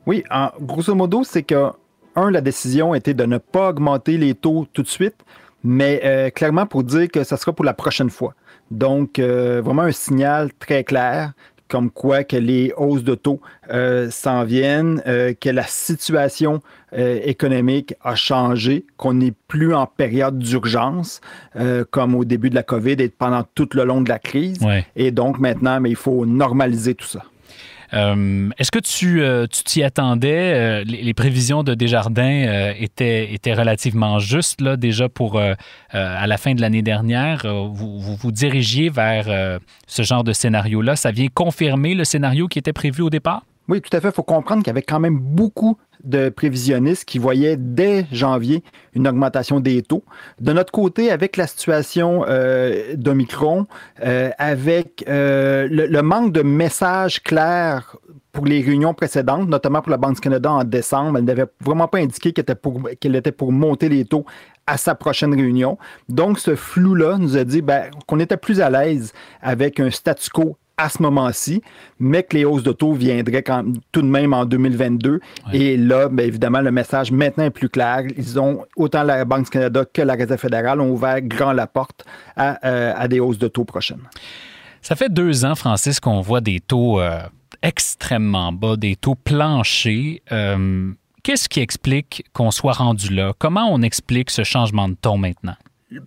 Oui, 0.04 0.24
en, 0.30 0.50
grosso 0.60 0.94
modo, 0.94 1.24
c'est 1.24 1.42
que, 1.42 1.70
un, 2.18 2.30
la 2.30 2.40
décision 2.40 2.94
était 2.94 3.14
de 3.14 3.24
ne 3.24 3.38
pas 3.38 3.70
augmenter 3.70 4.18
les 4.18 4.34
taux 4.34 4.66
tout 4.72 4.82
de 4.82 4.88
suite, 4.88 5.16
mais 5.64 6.00
euh, 6.04 6.30
clairement 6.30 6.66
pour 6.66 6.84
dire 6.84 7.08
que 7.08 7.24
ça 7.24 7.36
sera 7.36 7.52
pour 7.52 7.64
la 7.64 7.74
prochaine 7.74 8.10
fois. 8.10 8.34
Donc, 8.70 9.18
euh, 9.18 9.62
vraiment 9.64 9.82
un 9.82 9.92
signal 9.92 10.50
très 10.58 10.84
clair 10.84 11.32
comme 11.68 11.90
quoi 11.90 12.24
que 12.24 12.36
les 12.36 12.72
hausses 12.76 13.04
de 13.04 13.14
taux 13.14 13.40
euh, 13.70 14.10
s'en 14.10 14.44
viennent, 14.44 15.02
euh, 15.06 15.34
que 15.38 15.50
la 15.50 15.64
situation 15.64 16.62
euh, 16.94 17.20
économique 17.22 17.94
a 18.02 18.14
changé, 18.14 18.86
qu'on 18.96 19.14
n'est 19.14 19.34
plus 19.46 19.74
en 19.74 19.86
période 19.86 20.38
d'urgence 20.38 21.20
comme 21.90 22.14
au 22.14 22.24
début 22.24 22.50
de 22.50 22.54
la 22.54 22.62
COVID 22.62 22.96
et 22.98 23.08
pendant 23.08 23.44
tout 23.54 23.68
le 23.74 23.84
long 23.84 24.00
de 24.00 24.08
la 24.08 24.18
crise. 24.18 24.60
Ouais. 24.62 24.86
Et 24.96 25.10
donc 25.10 25.38
maintenant, 25.38 25.80
mais 25.80 25.90
il 25.90 25.96
faut 25.96 26.24
normaliser 26.24 26.94
tout 26.94 27.06
ça. 27.06 27.22
Euh, 27.94 28.50
Est-ce 28.58 28.70
que 28.70 28.78
tu 28.78 29.22
euh, 29.22 29.46
t'y 29.46 29.82
attendais? 29.82 30.52
Euh, 30.54 30.84
les, 30.84 31.14
prévisions 31.14 31.62
de 31.62 31.74
Desjardins 31.74 32.72
étaient, 32.78 33.32
étaient 33.32 33.54
relativement 33.54 34.18
justes 34.18 34.60
là, 34.60 34.76
déjà 34.76 35.08
pour 35.08 35.40
à 35.40 36.26
la 36.26 36.36
fin 36.36 36.54
de 36.54 36.60
l'année 36.60 36.82
dernière. 36.82 37.42
Vous, 37.46 37.98
vous 37.98 38.16
vous 38.16 38.32
dirigiez 38.32 38.88
vers 38.88 39.58
ce 39.86 40.02
genre 40.02 40.24
de 40.24 40.32
scénario-là. 40.32 40.96
Ça 40.96 41.10
vient 41.10 41.28
confirmer 41.32 41.94
le 41.94 42.04
scénario 42.04 42.46
qui 42.48 42.58
était 42.58 42.72
prévu 42.72 43.02
au 43.02 43.10
départ? 43.10 43.42
Oui, 43.68 43.82
tout 43.82 43.94
à 43.94 44.00
fait. 44.00 44.08
Il 44.08 44.14
faut 44.14 44.22
comprendre 44.22 44.62
qu'il 44.62 44.68
y 44.68 44.70
avait 44.70 44.82
quand 44.82 45.00
même 45.00 45.18
beaucoup 45.18 45.78
de 46.04 46.28
prévisionnistes 46.28 47.04
qui 47.04 47.18
voyaient 47.18 47.56
dès 47.58 48.06
janvier 48.12 48.62
une 48.94 49.06
augmentation 49.06 49.60
des 49.60 49.82
taux. 49.82 50.04
De 50.40 50.52
notre 50.52 50.72
côté, 50.72 51.10
avec 51.10 51.36
la 51.36 51.46
situation 51.46 52.24
euh, 52.26 52.94
d'Omicron, 52.96 53.66
euh, 54.04 54.30
avec 54.38 55.04
euh, 55.08 55.68
le, 55.70 56.02
manque 56.02 56.32
de 56.32 56.42
messages 56.42 57.22
clairs 57.22 57.96
pour 58.32 58.46
les 58.46 58.60
réunions 58.60 58.94
précédentes, 58.94 59.48
notamment 59.48 59.82
pour 59.82 59.90
la 59.90 59.96
Banque 59.96 60.14
du 60.14 60.20
Canada 60.20 60.50
en 60.50 60.64
décembre, 60.64 61.18
elle 61.18 61.24
n'avait 61.24 61.46
vraiment 61.60 61.88
pas 61.88 61.98
indiqué 61.98 62.32
qu'elle 62.32 62.42
était, 62.42 62.54
pour, 62.54 62.88
qu'elle 63.00 63.16
était 63.16 63.32
pour 63.32 63.52
monter 63.52 63.88
les 63.88 64.04
taux 64.04 64.24
à 64.66 64.76
sa 64.76 64.94
prochaine 64.94 65.34
réunion. 65.34 65.78
Donc, 66.08 66.38
ce 66.38 66.54
flou-là 66.54 67.18
nous 67.18 67.36
a 67.36 67.44
dit 67.44 67.62
ben, 67.62 67.90
qu'on 68.06 68.20
était 68.20 68.36
plus 68.36 68.60
à 68.60 68.70
l'aise 68.70 69.12
avec 69.42 69.80
un 69.80 69.90
statu 69.90 70.30
quo 70.30 70.56
à 70.78 70.88
ce 70.88 71.02
moment-ci, 71.02 71.60
mais 71.98 72.22
que 72.22 72.36
les 72.36 72.44
hausses 72.44 72.62
de 72.62 72.72
taux 72.72 72.92
viendraient 72.92 73.42
quand, 73.42 73.64
tout 73.92 74.00
de 74.00 74.06
même 74.06 74.32
en 74.32 74.46
2022. 74.46 75.20
Et 75.52 75.76
là, 75.76 76.08
bien 76.08 76.26
évidemment, 76.26 76.60
le 76.60 76.70
message 76.70 77.10
maintenant 77.10 77.44
est 77.44 77.50
plus 77.50 77.68
clair. 77.68 78.04
Ils 78.16 78.38
ont, 78.38 78.64
autant 78.76 79.02
la 79.02 79.24
Banque 79.24 79.44
du 79.44 79.50
Canada 79.50 79.84
que 79.92 80.02
la 80.02 80.14
Réserve 80.14 80.40
fédérale 80.40 80.80
ont 80.80 80.90
ouvert 80.90 81.20
grand 81.20 81.52
la 81.52 81.66
porte 81.66 82.04
à, 82.36 82.66
euh, 82.66 82.94
à 82.96 83.08
des 83.08 83.20
hausses 83.20 83.38
de 83.38 83.48
taux 83.48 83.64
prochaines. 83.64 84.02
Ça 84.80 84.94
fait 84.94 85.12
deux 85.12 85.44
ans, 85.44 85.56
Francis, 85.56 86.00
qu'on 86.00 86.20
voit 86.20 86.40
des 86.40 86.60
taux 86.60 87.00
euh, 87.00 87.20
extrêmement 87.62 88.52
bas, 88.52 88.76
des 88.76 88.96
taux 88.96 89.16
planchers. 89.16 90.20
Euh, 90.32 90.92
Qu'est-ce 91.22 91.48
qui 91.48 91.60
explique 91.60 92.24
qu'on 92.32 92.50
soit 92.50 92.72
rendu 92.72 93.12
là? 93.12 93.34
Comment 93.38 93.68
on 93.70 93.82
explique 93.82 94.30
ce 94.30 94.44
changement 94.44 94.88
de 94.88 94.94
ton 94.94 95.18
maintenant? 95.18 95.56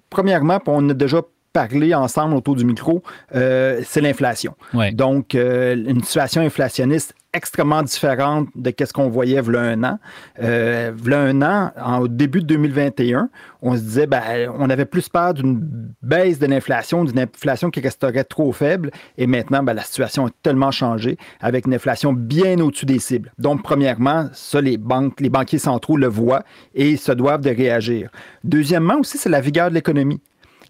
Premièrement, 0.10 0.60
on 0.66 0.90
a 0.90 0.94
déjà 0.94 1.22
parlé 1.54 1.94
ensemble 1.94 2.36
autour 2.36 2.56
du 2.56 2.66
micro, 2.66 3.04
euh, 3.36 3.82
c'est 3.86 4.02
l'inflation. 4.02 4.56
Ouais. 4.74 4.92
Donc, 4.92 5.36
euh, 5.36 5.76
une 5.76 6.04
situation 6.04 6.42
inflationniste 6.42 7.14
extrêmement 7.34 7.82
différente 7.82 8.50
de 8.56 8.74
ce 8.78 8.92
qu'on 8.92 9.10
voyait 9.10 9.42
v'là 9.42 9.62
un 9.62 9.84
an. 9.84 10.00
Euh, 10.42 10.92
v'là 10.94 11.22
un 11.22 11.42
an, 11.42 11.72
en, 11.82 12.00
au 12.00 12.08
début 12.10 12.42
de 12.42 12.46
2021, 12.46 13.30
on 13.62 13.76
se 13.76 13.82
disait, 13.82 14.08
ben, 14.08 14.52
on 14.60 14.70
avait 14.70 14.86
plus 14.86 15.08
peur 15.08 15.34
d'une 15.34 15.62
baisse 16.02 16.40
de 16.40 16.46
l'inflation, 16.48 17.06
d'une 17.06 17.20
inflation 17.20 17.70
qui 17.70 17.80
resterait 17.80 18.26
trop 18.26 18.52
faible. 18.52 18.92
Et 19.18 19.28
maintenant, 19.28 19.64
ben, 19.64 19.74
la 19.74 19.84
situation 19.84 20.26
a 20.26 20.30
tellement 20.44 20.72
changé 20.72 21.18
avec 21.40 21.68
une 21.68 21.74
inflation 21.74 22.12
bien 22.12 22.60
au-dessus 22.60 22.86
des 22.86 23.00
cibles. 23.00 23.32
Donc, 23.38 23.64
premièrement, 23.64 24.28
ça, 24.34 24.60
les 24.60 24.78
banques, 24.78 25.22
les 25.22 25.30
banquiers 25.30 25.60
centraux 25.60 25.96
le 25.96 26.08
voient 26.08 26.44
et 26.76 26.98
se 26.98 27.14
doivent 27.14 27.42
de 27.42 27.50
réagir. 27.50 28.10
Deuxièmement 28.44 29.00
aussi, 29.00 29.18
c'est 29.18 29.30
la 29.30 29.42
vigueur 29.42 29.70
de 29.70 29.76
l'économie. 29.76 30.20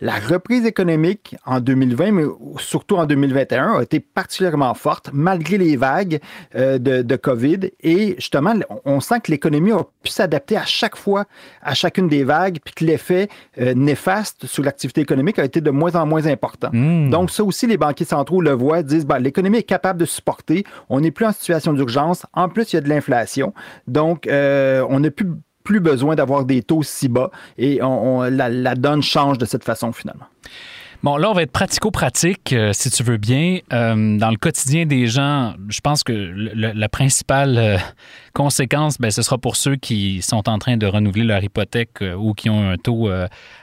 La 0.01 0.15
reprise 0.15 0.65
économique 0.65 1.35
en 1.45 1.59
2020, 1.59 2.11
mais 2.11 2.23
surtout 2.57 2.95
en 2.95 3.05
2021, 3.05 3.77
a 3.77 3.83
été 3.83 3.99
particulièrement 3.99 4.73
forte 4.73 5.11
malgré 5.13 5.59
les 5.59 5.77
vagues 5.77 6.19
euh, 6.55 6.79
de, 6.79 7.03
de, 7.03 7.15
COVID. 7.15 7.69
Et 7.81 8.15
justement, 8.15 8.55
on 8.83 8.99
sent 8.99 9.19
que 9.23 9.31
l'économie 9.31 9.71
a 9.71 9.83
pu 10.01 10.09
s'adapter 10.09 10.57
à 10.57 10.65
chaque 10.65 10.95
fois, 10.95 11.25
à 11.61 11.75
chacune 11.75 12.07
des 12.07 12.23
vagues, 12.23 12.57
puis 12.65 12.73
que 12.73 12.83
l'effet 12.83 13.29
euh, 13.59 13.75
néfaste 13.75 14.47
sur 14.47 14.63
l'activité 14.63 15.01
économique 15.01 15.37
a 15.37 15.45
été 15.45 15.61
de 15.61 15.69
moins 15.69 15.95
en 15.95 16.07
moins 16.07 16.25
important. 16.25 16.71
Mmh. 16.73 17.11
Donc 17.11 17.29
ça 17.29 17.43
aussi, 17.43 17.67
les 17.67 17.77
banquiers 17.77 18.05
centraux 18.05 18.41
le 18.41 18.53
voient, 18.53 18.81
disent, 18.81 19.05
ben, 19.05 19.19
l'économie 19.19 19.59
est 19.59 19.63
capable 19.63 19.99
de 19.99 20.05
supporter, 20.05 20.63
on 20.89 21.01
n'est 21.01 21.11
plus 21.11 21.25
en 21.25 21.31
situation 21.31 21.73
d'urgence, 21.73 22.25
en 22.33 22.49
plus 22.49 22.73
il 22.73 22.77
y 22.77 22.79
a 22.79 22.81
de 22.81 22.89
l'inflation. 22.89 23.53
Donc 23.85 24.25
euh, 24.25 24.83
on 24.89 25.01
n'a 25.01 25.11
plus 25.11 25.27
plus 25.71 25.79
besoin 25.79 26.15
d'avoir 26.15 26.43
des 26.43 26.63
taux 26.63 26.83
si 26.83 27.07
bas 27.07 27.31
et 27.57 27.81
on, 27.81 28.23
la, 28.23 28.75
donne 28.75 29.01
change 29.01 29.37
de 29.37 29.45
cette 29.45 29.63
façon 29.63 29.93
finalement. 29.93 30.25
Bon, 31.01 31.15
là, 31.15 31.31
on 31.31 31.33
va 31.33 31.43
être 31.43 31.51
pratico-pratique, 31.51 32.51
euh, 32.51 32.73
si 32.73 32.91
tu 32.91 33.03
veux 33.03 33.15
bien. 33.15 33.59
Euh, 33.71 34.17
dans 34.17 34.29
le 34.29 34.35
quotidien 34.35 34.85
des 34.85 35.07
gens, 35.07 35.55
je 35.69 35.79
pense 35.79 36.03
que 36.03 36.11
la 36.13 36.89
principale 36.89 37.57
euh, 37.57 37.77
conséquence, 38.33 38.97
ben, 38.99 39.09
ce 39.11 39.21
sera 39.21 39.37
pour 39.37 39.55
ceux 39.55 39.77
qui 39.77 40.21
sont 40.21 40.47
en 40.49 40.59
train 40.59 40.75
de 40.75 40.85
renouveler 40.85 41.23
leur 41.23 41.41
hypothèque 41.41 42.03
ou 42.17 42.33
qui 42.33 42.49
ont 42.49 42.69
un 42.69 42.77
taux 42.77 43.09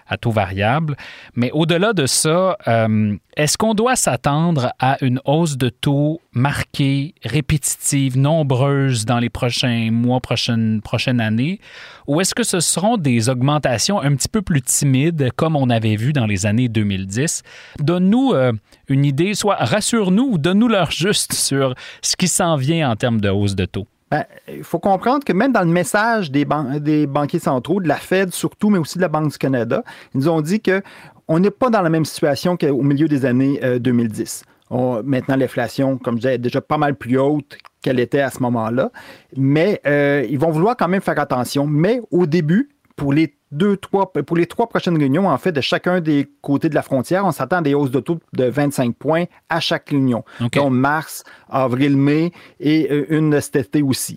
à 0.08 0.16
taux 0.16 0.30
variable. 0.30 0.96
Mais 1.34 1.50
au-delà 1.52 1.92
de 1.92 2.06
ça, 2.06 2.56
euh, 2.66 3.16
est-ce 3.36 3.56
qu'on 3.56 3.74
doit 3.74 3.96
s'attendre 3.96 4.72
à 4.78 4.96
une 5.04 5.20
hausse 5.24 5.56
de 5.56 5.68
taux 5.68 6.20
marquée, 6.32 7.14
répétitive, 7.24 8.18
nombreuse 8.18 9.04
dans 9.04 9.18
les 9.18 9.30
prochains 9.30 9.90
mois, 9.92 10.20
prochaines, 10.20 11.20
années? 11.20 11.60
Ou 12.06 12.20
est-ce 12.20 12.34
que 12.34 12.42
ce 12.42 12.60
seront 12.60 12.96
des 12.96 13.28
augmentations 13.28 14.00
un 14.00 14.16
petit 14.16 14.28
peu 14.28 14.42
plus 14.42 14.62
timides, 14.62 15.30
comme 15.36 15.56
on 15.56 15.70
avait 15.70 15.96
vu 15.96 16.12
dans 16.12 16.26
les 16.26 16.46
années 16.46 16.68
2010? 16.68 17.42
Donne-nous 17.78 18.32
euh, 18.32 18.52
une 18.88 19.04
idée, 19.04 19.34
soit 19.34 19.56
rassure-nous 19.56 20.30
ou 20.32 20.38
donne-nous 20.38 20.68
l'heure 20.68 20.90
juste 20.90 21.32
sur 21.32 21.74
ce 22.02 22.16
qui 22.16 22.28
s'en 22.28 22.56
vient 22.56 22.90
en 22.90 22.96
termes 22.96 23.20
de 23.20 23.28
hausse 23.28 23.54
de 23.54 23.66
taux. 23.66 23.86
Ben, 24.10 24.24
il 24.48 24.64
faut 24.64 24.78
comprendre 24.78 25.24
que 25.24 25.32
même 25.32 25.52
dans 25.52 25.62
le 25.62 25.70
message 25.70 26.30
des, 26.30 26.44
ban 26.44 26.78
des, 26.78 27.06
banquiers 27.06 27.38
centraux, 27.38 27.80
de 27.80 27.88
la 27.88 27.96
Fed 27.96 28.32
surtout, 28.32 28.70
mais 28.70 28.78
aussi 28.78 28.96
de 28.96 29.02
la 29.02 29.08
Banque 29.08 29.32
du 29.32 29.38
Canada, 29.38 29.82
ils 30.14 30.20
nous 30.20 30.28
ont 30.28 30.40
dit 30.40 30.60
que 30.60 30.82
on 31.28 31.38
n'est 31.38 31.50
pas 31.50 31.68
dans 31.68 31.82
la 31.82 31.90
même 31.90 32.06
situation 32.06 32.56
qu'au 32.56 32.82
milieu 32.82 33.06
des 33.06 33.26
années 33.26 33.60
euh, 33.62 33.78
2010. 33.78 34.44
On, 34.70 35.02
maintenant, 35.02 35.36
l'inflation, 35.36 35.98
comme 35.98 36.16
je 36.16 36.20
disais, 36.20 36.34
est 36.34 36.38
déjà 36.38 36.60
pas 36.60 36.78
mal 36.78 36.94
plus 36.94 37.18
haute 37.18 37.58
qu'elle 37.82 38.00
était 38.00 38.20
à 38.20 38.30
ce 38.30 38.42
moment-là. 38.42 38.90
Mais 39.36 39.80
euh, 39.86 40.26
ils 40.28 40.38
vont 40.38 40.50
vouloir 40.50 40.76
quand 40.76 40.88
même 40.88 41.00
faire 41.02 41.18
attention. 41.18 41.66
Mais 41.66 42.00
au 42.10 42.26
début, 42.26 42.70
pour 42.96 43.12
les 43.12 43.37
deux, 43.50 43.76
trois, 43.76 44.12
pour 44.12 44.36
les 44.36 44.46
trois 44.46 44.68
prochaines 44.68 44.98
réunions, 44.98 45.28
en 45.28 45.38
fait, 45.38 45.52
de 45.52 45.60
chacun 45.60 46.00
des 46.00 46.28
côtés 46.42 46.68
de 46.68 46.74
la 46.74 46.82
frontière, 46.82 47.24
on 47.24 47.32
s'attend 47.32 47.58
à 47.58 47.62
des 47.62 47.74
hausses 47.74 47.90
de 47.90 48.00
taux 48.00 48.18
de 48.34 48.44
25 48.44 48.94
points 48.94 49.24
à 49.48 49.60
chaque 49.60 49.90
réunion. 49.90 50.24
Okay. 50.40 50.60
Donc, 50.60 50.72
mars, 50.72 51.24
avril, 51.48 51.96
mai 51.96 52.32
et 52.60 52.88
euh, 52.90 53.06
une 53.08 53.40
cet 53.40 53.56
été 53.56 53.82
aussi. 53.82 54.16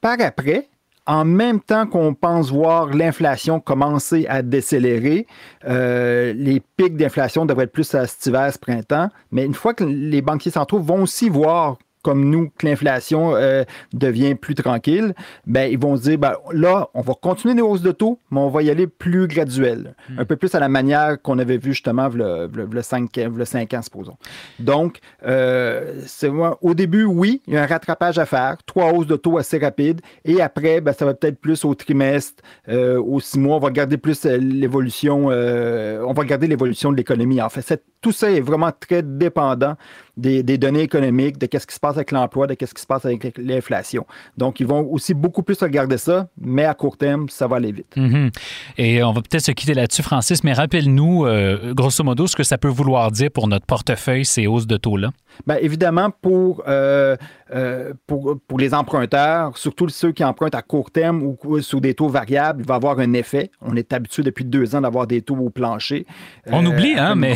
Par 0.00 0.20
après, 0.20 0.68
en 1.06 1.24
même 1.24 1.60
temps 1.60 1.86
qu'on 1.86 2.14
pense 2.14 2.50
voir 2.50 2.88
l'inflation 2.88 3.60
commencer 3.60 4.26
à 4.28 4.42
décélérer, 4.42 5.26
euh, 5.66 6.32
les 6.32 6.60
pics 6.76 6.96
d'inflation 6.96 7.44
devraient 7.46 7.64
être 7.64 7.72
plus 7.72 7.94
à 7.94 8.06
cet 8.06 8.26
hiver, 8.26 8.52
ce 8.52 8.58
printemps, 8.58 9.10
mais 9.30 9.44
une 9.44 9.54
fois 9.54 9.74
que 9.74 9.84
les 9.84 10.22
banquiers 10.22 10.50
centraux 10.50 10.80
vont 10.80 11.02
aussi 11.02 11.28
voir 11.28 11.78
comme 12.04 12.28
nous 12.28 12.50
que 12.58 12.66
l'inflation 12.66 13.34
euh, 13.34 13.64
devient 13.94 14.34
plus 14.34 14.54
tranquille, 14.54 15.14
ben, 15.46 15.72
ils 15.72 15.78
vont 15.78 15.96
se 15.96 16.02
dire, 16.02 16.18
ben, 16.18 16.34
là, 16.52 16.88
on 16.92 17.00
va 17.00 17.14
continuer 17.14 17.54
les 17.54 17.62
hausses 17.62 17.80
de 17.80 17.92
taux, 17.92 18.18
mais 18.30 18.40
on 18.40 18.50
va 18.50 18.62
y 18.62 18.70
aller 18.70 18.86
plus 18.86 19.26
graduel. 19.26 19.94
Hmm. 20.10 20.20
Un 20.20 20.24
peu 20.26 20.36
plus 20.36 20.54
à 20.54 20.60
la 20.60 20.68
manière 20.68 21.20
qu'on 21.22 21.38
avait 21.38 21.56
vu 21.56 21.72
justement 21.72 22.08
le, 22.08 22.48
le, 22.52 22.82
5, 22.82 23.10
le 23.16 23.44
5 23.44 23.72
ans, 23.74 23.82
supposons. 23.82 24.16
Donc, 24.58 24.98
euh, 25.26 25.94
c'est, 26.06 26.30
au 26.60 26.74
début, 26.74 27.04
oui, 27.04 27.40
il 27.46 27.54
y 27.54 27.56
a 27.56 27.62
un 27.62 27.66
rattrapage 27.66 28.18
à 28.18 28.26
faire, 28.26 28.58
trois 28.66 28.92
hausses 28.92 29.06
de 29.06 29.16
taux 29.16 29.38
assez 29.38 29.58
rapides, 29.58 30.02
et 30.26 30.42
après, 30.42 30.82
ben, 30.82 30.92
ça 30.92 31.06
va 31.06 31.14
peut-être 31.14 31.40
plus 31.40 31.64
au 31.64 31.74
trimestre, 31.74 32.42
euh, 32.68 33.00
aux 33.00 33.20
six 33.20 33.38
mois, 33.38 33.56
on 33.56 33.60
va 33.60 33.70
garder 33.70 33.96
plus 33.96 34.26
euh, 34.26 34.36
l'évolution, 34.36 35.28
on 35.28 36.12
va 36.12 36.24
garder 36.24 36.46
l'évolution 36.48 36.92
de 36.92 36.96
l'économie. 36.98 37.40
En 37.40 37.48
fait, 37.48 37.82
tout 38.02 38.12
ça 38.12 38.30
est 38.30 38.40
vraiment 38.40 38.70
très 38.78 39.02
dépendant 39.02 39.76
des, 40.16 40.42
données 40.58 40.82
économiques, 40.82 41.38
de 41.38 41.46
qu'est-ce 41.46 41.66
qui 41.66 41.74
se 41.74 41.80
passe 41.80 41.96
avec 41.96 42.12
l'emploi, 42.12 42.46
de 42.46 42.54
qu'est-ce 42.54 42.74
qui 42.74 42.82
se 42.82 42.86
passe 42.86 43.04
avec 43.04 43.36
l'inflation. 43.36 44.06
Donc, 44.36 44.60
ils 44.60 44.66
vont 44.66 44.86
aussi 44.90 45.14
beaucoup 45.14 45.42
plus 45.42 45.58
regarder 45.60 45.98
ça, 45.98 46.28
mais 46.40 46.64
à 46.64 46.74
court 46.74 46.96
terme, 46.96 47.28
ça 47.28 47.46
va 47.46 47.56
aller 47.56 47.72
vite. 47.72 47.96
Mhm. 47.96 48.30
Et 48.78 49.02
on 49.02 49.12
va 49.12 49.22
peut-être 49.22 49.44
se 49.44 49.52
quitter 49.52 49.74
là-dessus, 49.74 50.02
Francis, 50.02 50.44
mais 50.44 50.52
rappelle-nous, 50.52 51.26
euh, 51.26 51.74
grosso 51.74 52.04
modo, 52.04 52.26
ce 52.26 52.36
que 52.36 52.44
ça 52.44 52.58
peut 52.58 52.68
vouloir 52.68 53.10
dire 53.10 53.30
pour 53.30 53.48
notre 53.48 53.66
portefeuille, 53.66 54.24
ces 54.24 54.46
hausses 54.46 54.66
de 54.66 54.76
taux-là. 54.76 55.10
Bien, 55.46 55.56
évidemment, 55.56 56.10
pour, 56.10 56.62
euh, 56.68 57.16
euh, 57.52 57.92
pour, 58.06 58.38
pour, 58.46 58.58
les 58.58 58.72
emprunteurs, 58.72 59.58
surtout 59.58 59.88
ceux 59.88 60.12
qui 60.12 60.22
empruntent 60.22 60.54
à 60.54 60.62
court 60.62 60.92
terme 60.92 61.22
ou 61.22 61.60
sous 61.60 61.80
des 61.80 61.94
taux 61.94 62.08
variables, 62.08 62.62
il 62.62 62.66
va 62.66 62.76
avoir 62.76 63.00
un 63.00 63.12
effet. 63.14 63.50
On 63.60 63.74
est 63.74 63.92
habitué 63.92 64.22
depuis 64.22 64.44
deux 64.44 64.76
ans 64.76 64.80
d'avoir 64.80 65.06
des 65.06 65.22
taux 65.22 65.36
au 65.36 65.50
plancher. 65.50 66.06
On 66.46 66.64
oublie, 66.64 66.94
hein, 66.96 67.16
mais 67.16 67.34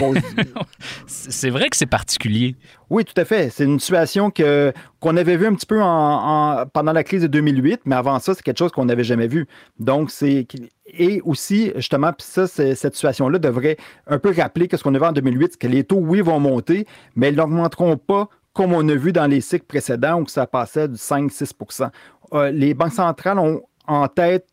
c'est 1.07 1.51
vrai 1.51 1.69
que 1.69 1.77
c'est 1.77 1.87
particulier. 1.87 2.55
Oui, 2.91 3.05
tout 3.05 3.19
à 3.21 3.25
fait. 3.25 3.51
C'est 3.51 3.65
une 3.65 3.81
situation 3.81 4.31
qu'on 4.31 5.17
avait 5.17 5.37
vu 5.37 5.47
un 5.47 5.55
petit 5.55 5.67
peu 5.67 5.81
en, 5.83 6.65
pendant 6.73 6.93
la 6.93 7.05
crise 7.05 7.23
de 7.23 7.27
2008, 7.27 7.83
mais 7.85 7.97
avant 7.97 8.19
ça, 8.19 8.35
c'est 8.35 8.43
quelque 8.43 8.59
chose 8.59 8.73
qu'on 8.73 8.87
n'avait 8.87 9.05
jamais 9.05 9.27
vu. 9.27 9.47
Donc, 9.79 10.11
c'est. 10.11 10.47
Et 10.87 11.21
aussi, 11.23 11.73
justement, 11.77 12.13
cette 12.19 12.95
situation-là 12.95 13.39
devrait 13.39 13.77
un 14.07 14.19
peu 14.19 14.33
rappeler 14.35 14.69
que 14.69 14.77
ce 14.77 14.83
qu'on 14.83 14.95
a 14.95 14.99
vu 14.99 15.05
en 15.05 15.13
2008, 15.13 15.59
que 15.59 15.67
les 15.67 15.85
taux, 15.85 15.99
oui, 16.01 16.21
vont 16.21 16.41
monter, 16.41 16.87
mais 17.15 17.29
ils 17.29 17.37
n'augmenteront 17.37 17.97
pas 17.99 18.29
comme 18.55 18.73
on 18.73 18.89
a 18.89 18.95
vu 18.95 19.13
dans 19.13 19.27
les 19.27 19.41
cycles 19.41 19.67
précédents 19.67 20.21
où 20.21 20.27
ça 20.27 20.47
passait 20.47 20.89
du 20.89 20.97
5-6% 20.97 21.91
euh, 22.33 22.51
Les 22.51 22.75
banques 22.75 22.93
centrales 22.93 23.39
ont 23.39 23.63
en 23.89 24.07
tête 24.07 24.47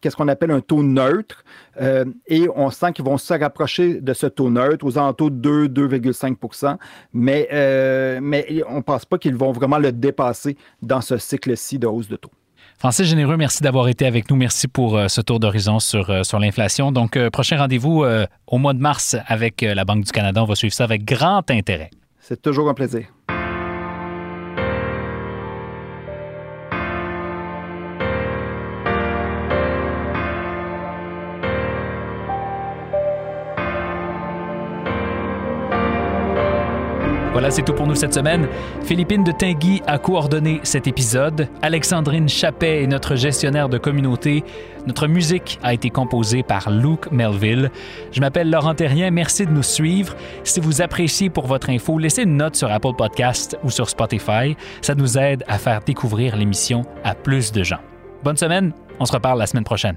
qu'est-ce 0.00 0.14
qu'on 0.14 0.28
appelle 0.28 0.50
un 0.50 0.60
taux 0.60 0.82
neutre 0.82 1.44
euh, 1.80 2.04
et 2.26 2.46
on 2.54 2.70
sent 2.70 2.92
qu'ils 2.92 3.04
vont 3.04 3.16
se 3.16 3.34
rapprocher 3.34 4.00
de 4.00 4.12
ce 4.12 4.26
taux 4.26 4.50
neutre 4.50 4.84
aux 4.84 4.98
alentours 4.98 5.30
de 5.30 5.66
2, 5.66 5.88
2,5 5.88 6.76
mais, 7.12 7.48
euh, 7.52 8.20
mais 8.22 8.62
on 8.68 8.76
ne 8.76 8.82
pense 8.82 9.04
pas 9.04 9.18
qu'ils 9.18 9.34
vont 9.34 9.52
vraiment 9.52 9.78
le 9.78 9.92
dépasser 9.92 10.56
dans 10.82 11.00
ce 11.00 11.16
cycle-ci 11.16 11.78
de 11.78 11.86
hausse 11.86 12.08
de 12.08 12.16
taux. 12.16 12.30
Francis 12.78 13.06
Généreux, 13.06 13.36
merci 13.36 13.62
d'avoir 13.62 13.88
été 13.88 14.06
avec 14.06 14.28
nous. 14.28 14.36
Merci 14.36 14.66
pour 14.66 14.96
euh, 14.96 15.08
ce 15.08 15.20
tour 15.20 15.38
d'horizon 15.38 15.78
sur, 15.78 16.24
sur 16.26 16.38
l'inflation. 16.40 16.90
Donc, 16.90 17.18
prochain 17.28 17.56
rendez-vous 17.56 18.04
au 18.46 18.58
mois 18.58 18.74
de 18.74 18.80
mars 18.80 19.16
avec 19.26 19.62
la 19.62 19.84
Banque 19.84 20.04
du 20.04 20.12
Canada. 20.12 20.42
On 20.42 20.46
va 20.46 20.56
suivre 20.56 20.74
ça 20.74 20.84
avec 20.84 21.04
grand 21.04 21.48
intérêt. 21.50 21.90
C'est 22.18 22.42
toujours 22.42 22.68
un 22.68 22.74
plaisir. 22.74 23.06
Voilà, 37.32 37.50
c'est 37.50 37.62
tout 37.62 37.72
pour 37.72 37.86
nous 37.86 37.94
cette 37.94 38.12
semaine. 38.12 38.46
Philippine 38.84 39.24
de 39.24 39.32
Tinguy 39.32 39.80
a 39.86 39.98
coordonné 39.98 40.60
cet 40.64 40.86
épisode. 40.86 41.48
Alexandrine 41.62 42.28
Chappet 42.28 42.82
est 42.82 42.86
notre 42.86 43.16
gestionnaire 43.16 43.70
de 43.70 43.78
communauté. 43.78 44.44
Notre 44.86 45.06
musique 45.06 45.58
a 45.62 45.72
été 45.72 45.88
composée 45.88 46.42
par 46.42 46.70
Luke 46.70 47.10
Melville. 47.10 47.70
Je 48.10 48.20
m'appelle 48.20 48.50
Laurent 48.50 48.74
Terrien. 48.74 49.10
Merci 49.10 49.46
de 49.46 49.50
nous 49.50 49.62
suivre. 49.62 50.14
Si 50.44 50.60
vous 50.60 50.82
appréciez 50.82 51.30
pour 51.30 51.46
votre 51.46 51.70
info, 51.70 51.98
laissez 51.98 52.24
une 52.24 52.36
note 52.36 52.54
sur 52.54 52.70
Apple 52.70 52.94
Podcast 52.98 53.56
ou 53.64 53.70
sur 53.70 53.88
Spotify. 53.88 54.54
Ça 54.82 54.94
nous 54.94 55.16
aide 55.16 55.42
à 55.48 55.56
faire 55.56 55.80
découvrir 55.80 56.36
l'émission 56.36 56.82
à 57.02 57.14
plus 57.14 57.50
de 57.50 57.62
gens. 57.62 57.80
Bonne 58.22 58.36
semaine. 58.36 58.72
On 59.00 59.06
se 59.06 59.12
reparle 59.12 59.38
la 59.38 59.46
semaine 59.46 59.64
prochaine. 59.64 59.96